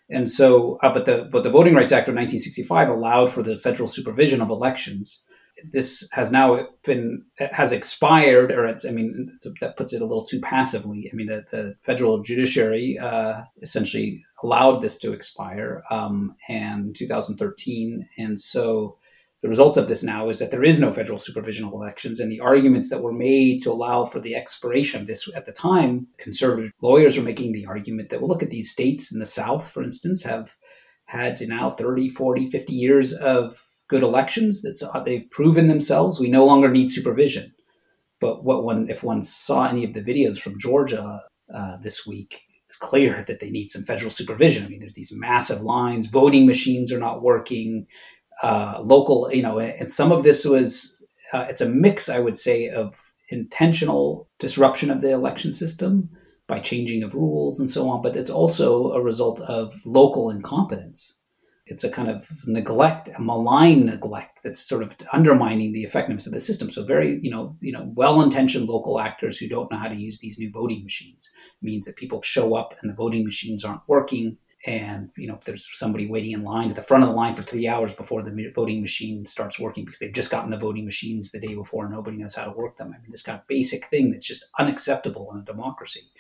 And 0.10 0.30
so, 0.30 0.78
uh, 0.84 0.94
but 0.94 1.06
the 1.06 1.30
but 1.32 1.44
the 1.44 1.50
Voting 1.50 1.74
Rights 1.74 1.92
Act 1.92 2.10
of 2.10 2.16
1965 2.16 2.90
allowed 2.90 3.32
for 3.32 3.42
the 3.42 3.58
federal 3.58 3.88
supervision 3.88 4.42
of 4.42 4.50
elections. 4.50 5.24
This 5.70 6.10
has 6.12 6.32
now 6.32 6.68
been 6.84 7.24
has 7.38 7.72
expired, 7.72 8.52
or 8.52 8.66
it's 8.66 8.86
I 8.86 8.92
mean 8.92 9.38
that 9.62 9.78
puts 9.78 9.94
it 9.94 10.02
a 10.02 10.06
little 10.06 10.26
too 10.26 10.42
passively. 10.42 11.10
I 11.12 11.16
mean 11.16 11.28
the, 11.28 11.46
the 11.52 11.76
federal 11.82 12.22
judiciary 12.24 12.98
uh, 13.00 13.44
essentially 13.62 14.26
allowed 14.44 14.82
this 14.82 14.98
to 15.00 15.14
expire 15.14 15.84
um, 15.90 16.36
in 16.50 16.94
2013, 16.94 18.08
and 18.18 18.40
so 18.40 18.98
the 19.42 19.50
result 19.50 19.76
of 19.76 19.88
this 19.88 20.04
now 20.04 20.30
is 20.30 20.38
that 20.38 20.52
there 20.52 20.64
is 20.64 20.80
no 20.80 20.94
federal 20.94 21.18
supervision 21.18 21.66
of 21.66 21.74
elections, 21.74 22.20
and 22.20 22.32
the 22.32 22.40
arguments 22.40 22.90
that 22.90 23.02
were 23.02 23.12
made 23.12 23.64
to 23.64 23.72
allow 23.72 24.06
for 24.06 24.20
the 24.20 24.36
expiration 24.36 25.02
of 25.02 25.08
this 25.08 25.28
at 25.36 25.46
the 25.46 25.52
time, 25.52 26.08
conservative 26.20 26.72
lawyers 26.82 27.18
are 27.18 27.24
making 27.24 27.52
the 27.52 27.66
argument 27.66 28.10
that, 28.10 28.22
well, 28.22 28.30
look 28.30 28.44
at 28.44 28.52
these 28.52 28.72
states 28.72 29.12
in 29.12 29.20
the 29.20 29.26
South, 29.26 29.70
for 29.70 29.82
instance, 29.82 30.24
have 30.24 30.56
had 31.06 31.42
now 31.42 31.72
30, 31.72 32.10
40, 32.10 32.52
50 32.52 32.74
years 32.74 33.14
of 33.14 33.60
good 33.90 34.04
elections. 34.04 34.62
That's, 34.62 34.84
uh, 34.84 35.04
they've 35.04 35.30
proven 35.32 35.68
themselves. 35.68 36.20
We 36.20 36.30
no 36.30 36.46
longer 36.46 36.70
need 36.70 36.92
supervision. 36.92 37.52
But 38.20 38.44
what 38.44 38.64
one, 38.64 38.90
if 38.90 39.04
one 39.04 39.24
saw 39.24 39.68
any 39.68 39.84
of 39.84 39.94
the 39.94 40.02
videos 40.02 40.40
from 40.40 40.60
Georgia 40.60 41.22
uh, 41.54 41.78
this 41.82 42.06
week, 42.06 42.42
it's 42.64 42.78
clear 42.78 43.24
that 43.28 43.40
they 43.40 43.50
need 43.50 43.72
some 43.72 43.84
federal 43.84 44.12
supervision. 44.12 44.66
I 44.66 44.70
mean, 44.70 44.80
there's 44.80 44.94
these 44.94 45.12
massive 45.12 45.62
lines, 45.62 46.06
voting 46.06 46.46
machines 46.46 46.92
are 46.92 47.00
not 47.00 47.24
working, 47.24 47.88
uh, 48.44 48.82
local, 48.84 49.30
you 49.32 49.42
know, 49.42 49.60
and 49.60 49.92
some 49.92 50.12
of 50.12 50.24
this 50.24 50.46
was, 50.46 51.04
uh, 51.34 51.46
it's 51.50 51.62
a 51.62 51.70
mix, 51.70 52.10
I 52.10 52.20
would 52.20 52.38
say, 52.38 52.70
of 52.70 53.00
intentional 53.30 54.30
disruption 54.40 54.92
of 54.92 55.02
the 55.02 55.12
election 55.12 55.54
system 55.54 56.10
by 56.48 56.60
changing 56.60 57.04
of 57.04 57.14
rules 57.14 57.60
and 57.60 57.70
so 57.70 57.88
on, 57.88 58.02
but 58.02 58.16
it's 58.16 58.30
also 58.30 58.92
a 58.92 59.02
result 59.02 59.40
of 59.42 59.74
local 59.86 60.30
incompetence. 60.30 61.18
It's 61.68 61.86
a 61.86 61.90
kind 61.90 62.10
of 62.10 62.28
neglect, 62.46 63.08
a 63.16 63.22
malign 63.22 63.86
neglect 63.86 64.42
that's 64.44 64.60
sort 64.60 64.84
of 64.84 64.94
undermining 65.14 65.72
the 65.72 65.84
effectiveness 65.84 66.26
of 66.28 66.34
the 66.34 66.40
system. 66.42 66.70
So 66.70 66.84
very, 66.84 67.20
you 67.22 67.32
know, 67.32 67.56
you 67.62 67.72
know, 67.72 67.90
well-intentioned 67.96 68.68
local 68.68 69.00
actors 69.00 69.38
who 69.38 69.48
don't 69.48 69.72
know 69.72 69.78
how 69.78 69.88
to 69.88 69.96
use 69.96 70.20
these 70.20 70.38
new 70.38 70.52
voting 70.52 70.84
machines 70.84 71.30
means 71.62 71.86
that 71.86 71.96
people 71.96 72.22
show 72.22 72.56
up 72.56 72.74
and 72.82 72.90
the 72.90 72.96
voting 72.96 73.24
machines 73.24 73.64
aren't 73.64 73.88
working 73.88 74.36
and 74.66 75.10
you 75.18 75.28
know 75.28 75.40
there's 75.46 75.70
somebody 75.74 76.08
waiting 76.08 76.32
in 76.32 76.44
line 76.44 76.70
at 76.70 76.76
the 76.76 76.82
front 76.82 77.04
of 77.04 77.10
the 77.10 77.16
line 77.16 77.34
for 77.34 77.42
three 77.42 77.68
hours 77.68 77.94
before 77.94 78.22
the 78.22 78.52
voting 78.54 78.82
machine 78.82 79.26
starts 79.26 79.60
working 79.60 79.84
because 79.84 80.00
they've 80.00 80.14
just 80.14 80.32
gotten 80.32 80.52
the 80.52 80.58
voting 80.58 80.86
machines 80.86 81.32
the 81.32 81.40
day 81.40 81.56
before 81.56 81.86
and 81.86 81.94
nobody 81.94 82.18
knows 82.18 82.36
how 82.36 82.46
to 82.46 82.52
work 82.52 82.78
them. 82.78 82.94
I 82.96 83.02
mean 83.02 83.10
this 83.10 83.24
kind 83.24 83.40
of 83.40 83.48
basic 83.48 83.86
thing 83.88 84.12
that's 84.12 84.28
just 84.28 84.46
unacceptable 84.60 85.32
in 85.34 85.40
a 85.40 85.44
democracy. 85.44 86.12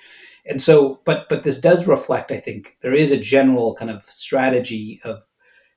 And 0.45 0.61
so 0.61 1.01
but 1.05 1.27
but 1.29 1.43
this 1.43 1.59
does 1.59 1.87
reflect 1.87 2.31
i 2.31 2.37
think 2.37 2.77
there 2.81 2.93
is 2.93 3.11
a 3.11 3.17
general 3.17 3.75
kind 3.75 3.91
of 3.91 4.03
strategy 4.03 4.99
of 5.03 5.23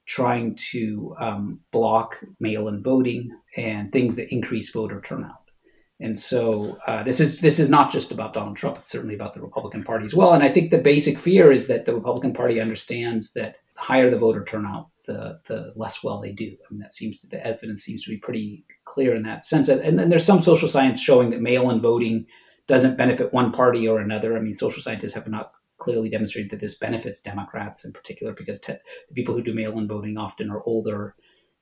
trying 0.07 0.55
to 0.55 1.14
um, 1.18 1.61
block 1.70 2.22
mail-in 2.38 2.83
voting 2.83 3.31
and 3.57 3.90
things 3.90 4.16
that 4.16 4.33
increase 4.33 4.70
voter 4.70 5.00
turnout 5.00 5.43
and 6.05 6.21
so 6.21 6.77
uh, 6.87 7.03
this 7.03 7.19
is 7.19 7.40
this 7.40 7.59
is 7.59 7.71
not 7.71 7.90
just 7.90 8.12
about 8.12 8.35
Donald 8.35 8.59
Trump; 8.59 8.77
it's 8.77 8.90
certainly 8.90 9.14
about 9.14 9.33
the 9.33 9.40
Republican 9.40 9.83
Party 9.83 10.05
as 10.05 10.14
well. 10.14 10.35
And 10.35 10.43
I 10.43 10.51
think 10.51 10.71
the 10.71 10.77
basic 10.77 11.19
fear 11.19 11.51
is 11.51 11.67
that 11.69 11.87
the 11.87 11.95
Republican 11.95 12.35
Party 12.35 12.61
understands 12.61 13.33
that 13.33 13.57
the 13.75 13.81
higher 13.81 14.11
the 14.11 14.19
voter 14.19 14.45
turnout, 14.45 14.90
the 15.07 15.40
the 15.47 15.73
less 15.75 16.05
well 16.05 16.21
they 16.21 16.33
do. 16.33 16.45
I 16.45 16.67
mean, 16.71 16.81
that 16.81 16.93
seems 16.93 17.21
to, 17.21 17.27
the 17.27 17.45
evidence 17.47 17.83
seems 17.83 18.05
to 18.05 18.11
be 18.11 18.19
pretty 18.19 18.67
clear 18.85 19.14
in 19.14 19.23
that 19.23 19.47
sense. 19.47 19.69
And 19.69 19.99
then 19.99 20.11
there's 20.11 20.27
some 20.27 20.43
social 20.43 20.69
science 20.69 21.01
showing 21.01 21.31
that 21.31 21.40
mail-in 21.40 21.81
voting 21.81 22.27
doesn't 22.67 22.99
benefit 22.99 23.33
one 23.33 23.51
party 23.51 23.88
or 23.88 23.99
another. 23.99 24.37
I 24.37 24.40
mean, 24.40 24.53
social 24.53 24.83
scientists 24.83 25.14
have 25.14 25.27
not 25.27 25.53
clearly 25.79 26.11
demonstrated 26.11 26.51
that 26.51 26.61
this 26.61 26.77
benefits 26.77 27.21
Democrats 27.21 27.83
in 27.87 27.93
particular 27.93 28.35
because 28.35 28.61
te- 28.61 28.75
the 29.09 29.14
people 29.14 29.35
who 29.35 29.43
do 29.43 29.55
mail-in 29.55 29.88
voting 29.88 30.19
often 30.19 30.51
are 30.51 30.62
older 30.64 31.14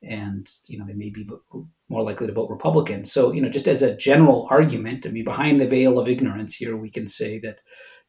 and 0.02 0.48
you 0.66 0.78
know 0.78 0.84
they 0.86 0.94
may 0.94 1.10
be 1.10 1.26
more 1.88 2.02
likely 2.02 2.26
to 2.26 2.32
vote 2.32 2.50
Republican. 2.50 3.04
So 3.04 3.32
you 3.32 3.40
know, 3.40 3.48
just 3.48 3.68
as 3.68 3.82
a 3.82 3.96
general 3.96 4.46
argument, 4.50 5.06
I 5.06 5.10
mean, 5.10 5.24
behind 5.24 5.60
the 5.60 5.68
veil 5.68 5.98
of 5.98 6.08
ignorance 6.08 6.54
here, 6.54 6.76
we 6.76 6.90
can 6.90 7.06
say 7.06 7.38
that 7.40 7.60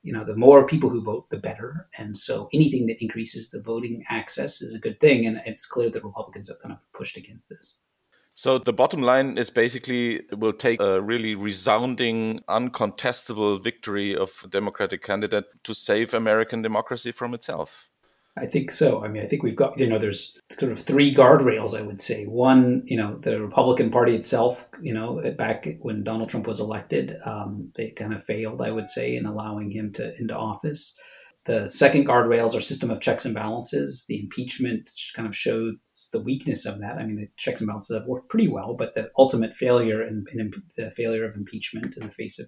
you 0.01 0.13
know 0.13 0.25
the 0.25 0.35
more 0.35 0.65
people 0.65 0.89
who 0.89 1.01
vote, 1.01 1.29
the 1.29 1.37
better. 1.37 1.87
And 1.97 2.17
so 2.17 2.49
anything 2.53 2.87
that 2.87 3.01
increases 3.01 3.49
the 3.49 3.61
voting 3.61 4.03
access 4.09 4.61
is 4.61 4.73
a 4.73 4.79
good 4.79 4.99
thing. 4.99 5.25
And 5.25 5.41
it's 5.45 5.65
clear 5.65 5.89
that 5.89 6.03
Republicans 6.03 6.49
have 6.49 6.59
kind 6.59 6.73
of 6.73 6.79
pushed 6.93 7.17
against 7.17 7.49
this. 7.49 7.77
So 8.35 8.57
the 8.57 8.73
bottom 8.73 9.03
line 9.03 9.37
is 9.37 9.51
basically 9.51 10.15
it 10.15 10.39
will 10.39 10.53
take 10.53 10.81
a 10.81 10.99
really 10.99 11.35
resounding, 11.35 12.39
uncontestable 12.49 13.63
victory 13.63 14.15
of 14.15 14.31
a 14.43 14.47
Democratic 14.47 15.03
candidate 15.03 15.45
to 15.63 15.75
save 15.75 16.15
American 16.15 16.63
democracy 16.63 17.11
from 17.11 17.35
itself. 17.35 17.91
I 18.35 18.47
think 18.47 18.71
so. 18.71 19.03
I 19.03 19.09
mean, 19.09 19.21
I 19.21 19.27
think 19.27 19.43
we've 19.43 19.55
got, 19.55 19.79
you 19.79 19.87
know, 19.87 19.99
there's 19.99 20.39
sort 20.49 20.71
of 20.71 20.79
three 20.79 21.13
guardrails, 21.13 21.77
I 21.77 21.83
would 21.83 22.01
say. 22.01 22.25
One, 22.25 22.81
you 22.85 22.97
know, 22.97 23.17
the 23.19 23.39
Republican 23.39 23.91
Party 23.91 24.15
itself, 24.15 24.65
you 24.81 24.91
know, 24.91 25.21
back 25.37 25.67
when 25.81 26.03
Donald 26.03 26.29
Trump 26.29 26.47
was 26.47 26.59
elected, 26.59 27.15
um, 27.27 27.71
they 27.75 27.91
kind 27.91 28.11
of 28.11 28.23
failed, 28.23 28.61
I 28.61 28.71
would 28.71 28.89
say, 28.89 29.15
in 29.15 29.27
allowing 29.27 29.69
him 29.69 29.93
to 29.93 30.19
into 30.19 30.35
office. 30.35 30.97
The 31.45 31.67
second 31.67 32.07
guardrails 32.07 32.55
our 32.55 32.61
system 32.61 32.89
of 32.89 33.01
checks 33.01 33.25
and 33.25 33.35
balances. 33.35 34.05
The 34.07 34.19
impeachment 34.19 34.89
kind 35.13 35.27
of 35.27 35.35
shows 35.35 35.75
the 36.11 36.21
weakness 36.21 36.65
of 36.65 36.79
that. 36.79 36.97
I 36.97 37.05
mean, 37.05 37.15
the 37.15 37.27
checks 37.37 37.61
and 37.61 37.67
balances 37.67 37.95
have 37.95 38.07
worked 38.07 38.29
pretty 38.29 38.47
well, 38.47 38.73
but 38.73 38.95
the 38.95 39.11
ultimate 39.17 39.53
failure 39.53 40.01
and 40.01 40.27
the 40.75 40.89
failure 40.91 41.29
of 41.29 41.35
impeachment 41.35 41.97
in 41.97 42.07
the 42.07 42.11
face 42.11 42.39
of 42.39 42.47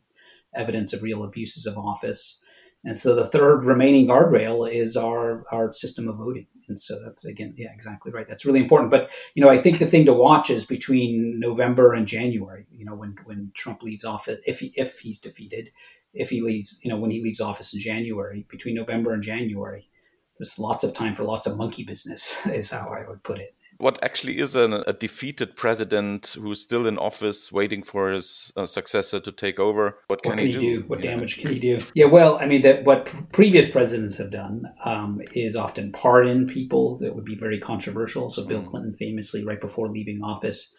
evidence 0.56 0.94
of 0.94 1.04
real 1.04 1.24
abuses 1.24 1.68
of 1.68 1.78
office 1.78 2.40
and 2.86 2.96
so 2.98 3.16
the 3.16 3.26
third 3.26 3.66
remaining 3.66 4.08
guardrail 4.08 4.72
is 4.72 4.96
our 4.96 5.44
our 5.52 5.74
system 5.74 6.08
of 6.08 6.18
voting. 6.18 6.46
And 6.68 6.80
so 6.80 7.00
that's 7.04 7.26
again, 7.26 7.56
yeah, 7.58 7.74
exactly 7.74 8.12
right. 8.12 8.28
That's 8.28 8.46
really 8.46 8.60
important. 8.60 8.92
But 8.92 9.10
you 9.34 9.44
know, 9.44 9.50
I 9.50 9.58
think 9.58 9.80
the 9.80 9.88
thing 9.88 10.06
to 10.06 10.14
watch 10.14 10.52
is 10.52 10.66
between 10.66 11.40
November 11.40 11.94
and 11.94 12.08
January. 12.08 12.68
You 12.72 12.86
know, 12.86 12.96
when 12.96 13.16
when 13.26 13.52
Trump 13.56 13.82
leaves 13.82 14.06
office, 14.06 14.40
if 14.46 14.60
he, 14.60 14.72
if 14.76 15.00
he's 15.00 15.20
defeated, 15.20 15.72
if 16.14 16.30
he 16.30 16.42
leaves, 16.42 16.80
you 16.84 16.90
know, 16.90 16.98
when 16.98 17.12
he 17.12 17.24
leaves 17.24 17.42
office 17.42 17.74
in 17.74 17.80
January, 17.80 18.46
between 18.50 18.76
November 18.76 19.14
and 19.14 19.24
January, 19.24 19.90
there's 20.38 20.60
lots 20.60 20.84
of 20.84 20.94
time 20.94 21.16
for 21.16 21.24
lots 21.24 21.48
of 21.48 21.58
monkey 21.58 21.84
business, 21.84 22.38
is 22.46 22.70
how 22.70 22.90
I 22.90 23.08
would 23.08 23.24
put 23.24 23.40
it. 23.40 23.56
What 23.78 24.02
actually 24.04 24.40
is 24.40 24.56
an, 24.56 24.74
a 24.74 24.94
defeated 24.94 25.56
president 25.56 26.38
who's 26.40 26.62
still 26.62 26.88
in 26.88 26.98
office, 26.98 27.52
waiting 27.52 27.84
for 27.84 28.12
his 28.12 28.54
uh, 28.56 28.66
successor 28.66 29.20
to 29.20 29.32
take 29.32 29.60
over? 29.60 29.98
What 30.08 30.24
can, 30.24 30.32
what 30.32 30.38
can 30.38 30.48
he, 30.48 30.54
he, 30.54 30.60
do? 30.60 30.82
do? 30.82 30.88
What 30.88 31.04
yeah. 31.04 31.12
damage 31.12 31.38
can 31.40 31.52
he 31.52 31.60
do? 31.60 31.82
Yeah, 31.94 32.06
well, 32.06 32.38
I 32.40 32.46
mean, 32.46 32.62
that 32.62 32.86
what 32.86 33.12
previous 33.34 33.70
presidents 33.70 34.18
have 34.18 34.32
done 34.32 34.64
um, 34.86 35.22
is 35.34 35.56
often 35.56 35.92
pardon 35.92 36.48
people 36.48 36.98
that 37.00 37.16
would 37.16 37.26
be 37.26 37.36
very 37.36 37.60
controversial. 37.60 38.30
So 38.30 38.46
Bill 38.46 38.62
mm. 38.62 38.68
Clinton 38.68 38.94
famously, 38.94 39.44
right 39.44 39.60
before 39.60 39.88
leaving 39.88 40.24
office, 40.24 40.74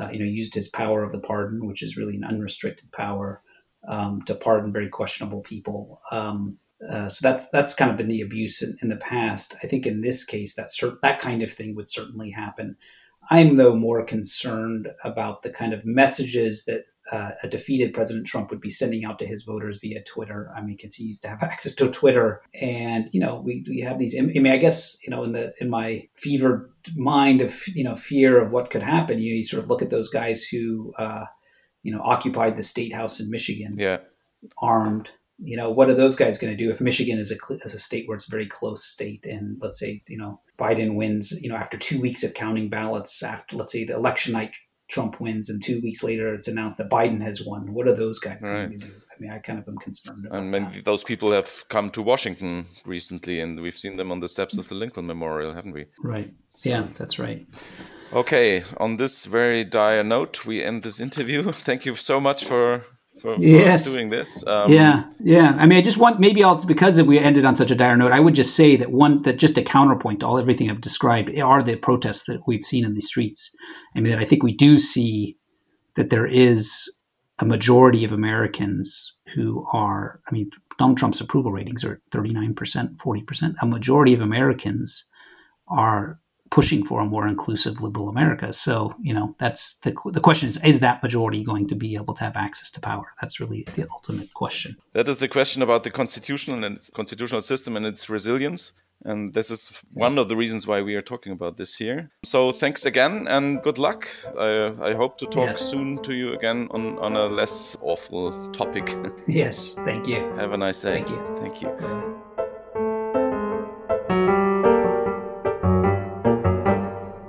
uh, 0.00 0.08
you 0.10 0.18
know, 0.18 0.24
used 0.24 0.54
his 0.54 0.68
power 0.68 1.02
of 1.02 1.12
the 1.12 1.18
pardon, 1.18 1.66
which 1.66 1.82
is 1.82 1.96
really 1.96 2.16
an 2.16 2.24
unrestricted 2.24 2.90
power, 2.92 3.42
um, 3.86 4.22
to 4.22 4.34
pardon 4.34 4.72
very 4.72 4.88
questionable 4.88 5.40
people. 5.40 6.00
Um, 6.10 6.58
uh, 6.88 7.08
so 7.08 7.28
that's 7.28 7.48
that's 7.50 7.74
kind 7.74 7.90
of 7.90 7.96
been 7.96 8.08
the 8.08 8.22
abuse 8.22 8.62
in, 8.62 8.76
in, 8.82 8.88
the 8.88 8.96
past. 8.96 9.54
I 9.62 9.66
think 9.66 9.86
in 9.86 10.00
this 10.00 10.24
case, 10.24 10.54
that 10.54 10.68
that 11.02 11.20
kind 11.20 11.42
of 11.42 11.52
thing 11.52 11.74
would 11.74 11.90
certainly 11.90 12.30
happen. 12.30 12.76
I'm 13.28 13.56
though 13.56 13.76
more 13.76 14.02
concerned 14.02 14.88
about 15.04 15.42
the 15.42 15.50
kind 15.50 15.74
of 15.74 15.84
messages 15.84 16.64
that 16.64 16.84
uh, 17.12 17.32
a 17.42 17.48
defeated 17.48 17.92
President 17.92 18.26
Trump 18.26 18.50
would 18.50 18.62
be 18.62 18.70
sending 18.70 19.04
out 19.04 19.18
to 19.18 19.26
his 19.26 19.42
voters 19.42 19.78
via 19.78 20.02
Twitter. 20.04 20.50
I 20.56 20.60
mean, 20.60 20.70
he 20.70 20.76
continues 20.76 21.20
to 21.20 21.28
have 21.28 21.42
access 21.42 21.74
to 21.74 21.90
Twitter, 21.90 22.40
and 22.60 23.10
you 23.12 23.20
know, 23.20 23.42
we, 23.44 23.62
we 23.68 23.80
have 23.80 23.98
these. 23.98 24.16
I 24.18 24.22
mean, 24.22 24.46
I 24.46 24.56
guess 24.56 24.98
you 25.04 25.10
know, 25.10 25.22
in 25.22 25.32
the 25.32 25.52
in 25.60 25.68
my 25.68 26.08
fevered 26.16 26.70
mind 26.96 27.42
of 27.42 27.66
you 27.68 27.84
know 27.84 27.94
fear 27.94 28.40
of 28.40 28.52
what 28.52 28.70
could 28.70 28.82
happen, 28.82 29.18
you, 29.18 29.34
know, 29.34 29.36
you 29.36 29.44
sort 29.44 29.62
of 29.62 29.68
look 29.68 29.82
at 29.82 29.90
those 29.90 30.08
guys 30.08 30.44
who 30.44 30.94
uh, 30.98 31.26
you 31.82 31.92
know 31.92 32.00
occupied 32.02 32.56
the 32.56 32.62
state 32.62 32.94
house 32.94 33.20
in 33.20 33.28
Michigan, 33.28 33.74
yeah, 33.76 33.98
armed 34.62 35.10
you 35.42 35.56
know, 35.56 35.70
what 35.70 35.88
are 35.88 35.94
those 35.94 36.16
guys 36.16 36.38
going 36.38 36.56
to 36.56 36.64
do 36.64 36.70
if 36.70 36.80
Michigan 36.80 37.18
is 37.18 37.32
a 37.32 37.54
is 37.64 37.74
a 37.74 37.78
state 37.78 38.06
where 38.06 38.14
it's 38.14 38.28
a 38.28 38.30
very 38.30 38.46
close 38.46 38.84
state, 38.84 39.24
and 39.24 39.58
let's 39.60 39.78
say 39.78 40.02
you 40.08 40.18
know 40.18 40.40
Biden 40.58 40.96
wins, 40.96 41.32
you 41.40 41.48
know, 41.48 41.56
after 41.56 41.78
two 41.78 42.00
weeks 42.00 42.22
of 42.22 42.34
counting 42.34 42.68
ballots, 42.68 43.22
after 43.22 43.56
let's 43.56 43.72
say 43.72 43.84
the 43.84 43.94
election 43.94 44.32
night 44.32 44.56
Trump 44.88 45.20
wins, 45.20 45.48
and 45.48 45.62
two 45.62 45.80
weeks 45.80 46.02
later 46.02 46.34
it's 46.34 46.48
announced 46.48 46.76
that 46.78 46.90
Biden 46.90 47.22
has 47.22 47.42
won. 47.44 47.72
What 47.72 47.88
are 47.88 47.94
those 47.94 48.18
guys 48.18 48.40
right. 48.42 48.68
going 48.68 48.80
to 48.80 48.86
do? 48.86 48.92
I 48.92 49.20
mean, 49.20 49.30
I 49.30 49.38
kind 49.38 49.58
of 49.58 49.66
am 49.68 49.78
concerned. 49.78 50.26
About 50.26 50.42
and 50.42 50.54
that. 50.54 50.84
those 50.84 51.04
people 51.04 51.32
have 51.32 51.64
come 51.68 51.90
to 51.90 52.02
Washington 52.02 52.66
recently, 52.84 53.40
and 53.40 53.60
we've 53.60 53.78
seen 53.78 53.96
them 53.96 54.12
on 54.12 54.20
the 54.20 54.28
steps 54.28 54.56
of 54.58 54.68
the 54.68 54.74
Lincoln 54.74 55.06
Memorial, 55.06 55.54
haven't 55.54 55.72
we? 55.72 55.86
Right. 56.02 56.32
So. 56.50 56.70
Yeah, 56.70 56.88
that's 56.98 57.18
right. 57.18 57.46
Okay, 58.12 58.64
on 58.78 58.96
this 58.96 59.26
very 59.26 59.64
dire 59.64 60.02
note, 60.02 60.44
we 60.44 60.62
end 60.62 60.82
this 60.82 61.00
interview. 61.00 61.52
Thank 61.52 61.86
you 61.86 61.94
so 61.94 62.20
much 62.20 62.44
for 62.44 62.84
for, 63.20 63.36
for 63.36 63.42
yes. 63.42 63.92
doing 63.92 64.08
this. 64.08 64.44
Um, 64.46 64.72
yeah, 64.72 65.04
yeah. 65.20 65.56
I 65.58 65.66
mean, 65.66 65.78
I 65.78 65.82
just 65.82 65.98
want 65.98 66.18
maybe 66.20 66.42
I'll 66.42 66.64
because 66.64 67.00
we 67.02 67.18
ended 67.18 67.44
on 67.44 67.56
such 67.56 67.70
a 67.70 67.74
dire 67.74 67.96
note. 67.96 68.12
I 68.12 68.20
would 68.20 68.34
just 68.34 68.56
say 68.56 68.76
that 68.76 68.90
one 68.90 69.22
that 69.22 69.36
just 69.36 69.58
a 69.58 69.62
counterpoint 69.62 70.20
to 70.20 70.26
all 70.26 70.38
everything 70.38 70.70
I've 70.70 70.80
described 70.80 71.36
are 71.38 71.62
the 71.62 71.76
protests 71.76 72.24
that 72.24 72.40
we've 72.46 72.64
seen 72.64 72.84
in 72.84 72.94
the 72.94 73.00
streets. 73.00 73.54
I 73.94 74.00
mean, 74.00 74.12
that 74.12 74.20
I 74.20 74.24
think 74.24 74.42
we 74.42 74.54
do 74.54 74.78
see 74.78 75.36
that 75.96 76.10
there 76.10 76.26
is 76.26 76.90
a 77.38 77.44
majority 77.44 78.04
of 78.04 78.12
Americans 78.12 79.16
who 79.34 79.66
are. 79.72 80.20
I 80.28 80.32
mean, 80.32 80.50
Donald 80.78 80.98
Trump's 80.98 81.20
approval 81.20 81.52
ratings 81.52 81.84
are 81.84 82.00
thirty 82.10 82.32
nine 82.32 82.54
percent, 82.54 83.00
forty 83.00 83.22
percent. 83.22 83.56
A 83.60 83.66
majority 83.66 84.14
of 84.14 84.20
Americans 84.20 85.04
are 85.68 86.18
pushing 86.50 86.84
for 86.84 87.00
a 87.00 87.04
more 87.04 87.28
inclusive 87.28 87.80
liberal 87.80 88.08
America. 88.08 88.52
So, 88.52 88.94
you 89.00 89.14
know, 89.14 89.34
that's 89.38 89.74
the, 89.78 89.94
the 90.06 90.20
question 90.20 90.48
is, 90.48 90.62
is 90.64 90.80
that 90.80 91.02
majority 91.02 91.44
going 91.44 91.68
to 91.68 91.76
be 91.76 91.94
able 91.94 92.14
to 92.14 92.24
have 92.24 92.36
access 92.36 92.70
to 92.72 92.80
power? 92.80 93.12
That's 93.20 93.38
really 93.40 93.64
the 93.74 93.86
ultimate 93.90 94.34
question. 94.34 94.76
That 94.92 95.08
is 95.08 95.18
the 95.18 95.28
question 95.28 95.62
about 95.62 95.84
the 95.84 95.90
constitutional 95.90 96.64
and 96.64 96.78
constitutional 96.92 97.42
system 97.42 97.76
and 97.76 97.86
its 97.86 98.10
resilience. 98.10 98.72
And 99.04 99.32
this 99.32 99.50
is 99.50 99.82
one 99.94 100.18
of 100.18 100.28
the 100.28 100.36
reasons 100.36 100.66
why 100.66 100.82
we 100.82 100.94
are 100.94 101.00
talking 101.00 101.32
about 101.32 101.56
this 101.56 101.76
here. 101.76 102.10
So 102.22 102.52
thanks 102.52 102.84
again 102.84 103.26
and 103.28 103.62
good 103.62 103.78
luck. 103.78 104.08
I, 104.38 104.74
I 104.82 104.94
hope 104.94 105.16
to 105.18 105.26
talk 105.26 105.50
yes. 105.50 105.60
soon 105.60 106.02
to 106.02 106.12
you 106.12 106.34
again 106.34 106.68
on, 106.70 106.98
on 106.98 107.16
a 107.16 107.26
less 107.26 107.78
awful 107.80 108.50
topic. 108.50 108.94
yes, 109.26 109.74
thank 109.74 110.06
you. 110.06 110.20
Have 110.36 110.52
a 110.52 110.58
nice 110.58 110.82
day. 110.82 110.96
Thank 110.96 111.08
you. 111.08 111.36
Thank 111.38 111.62
you. 111.62 112.20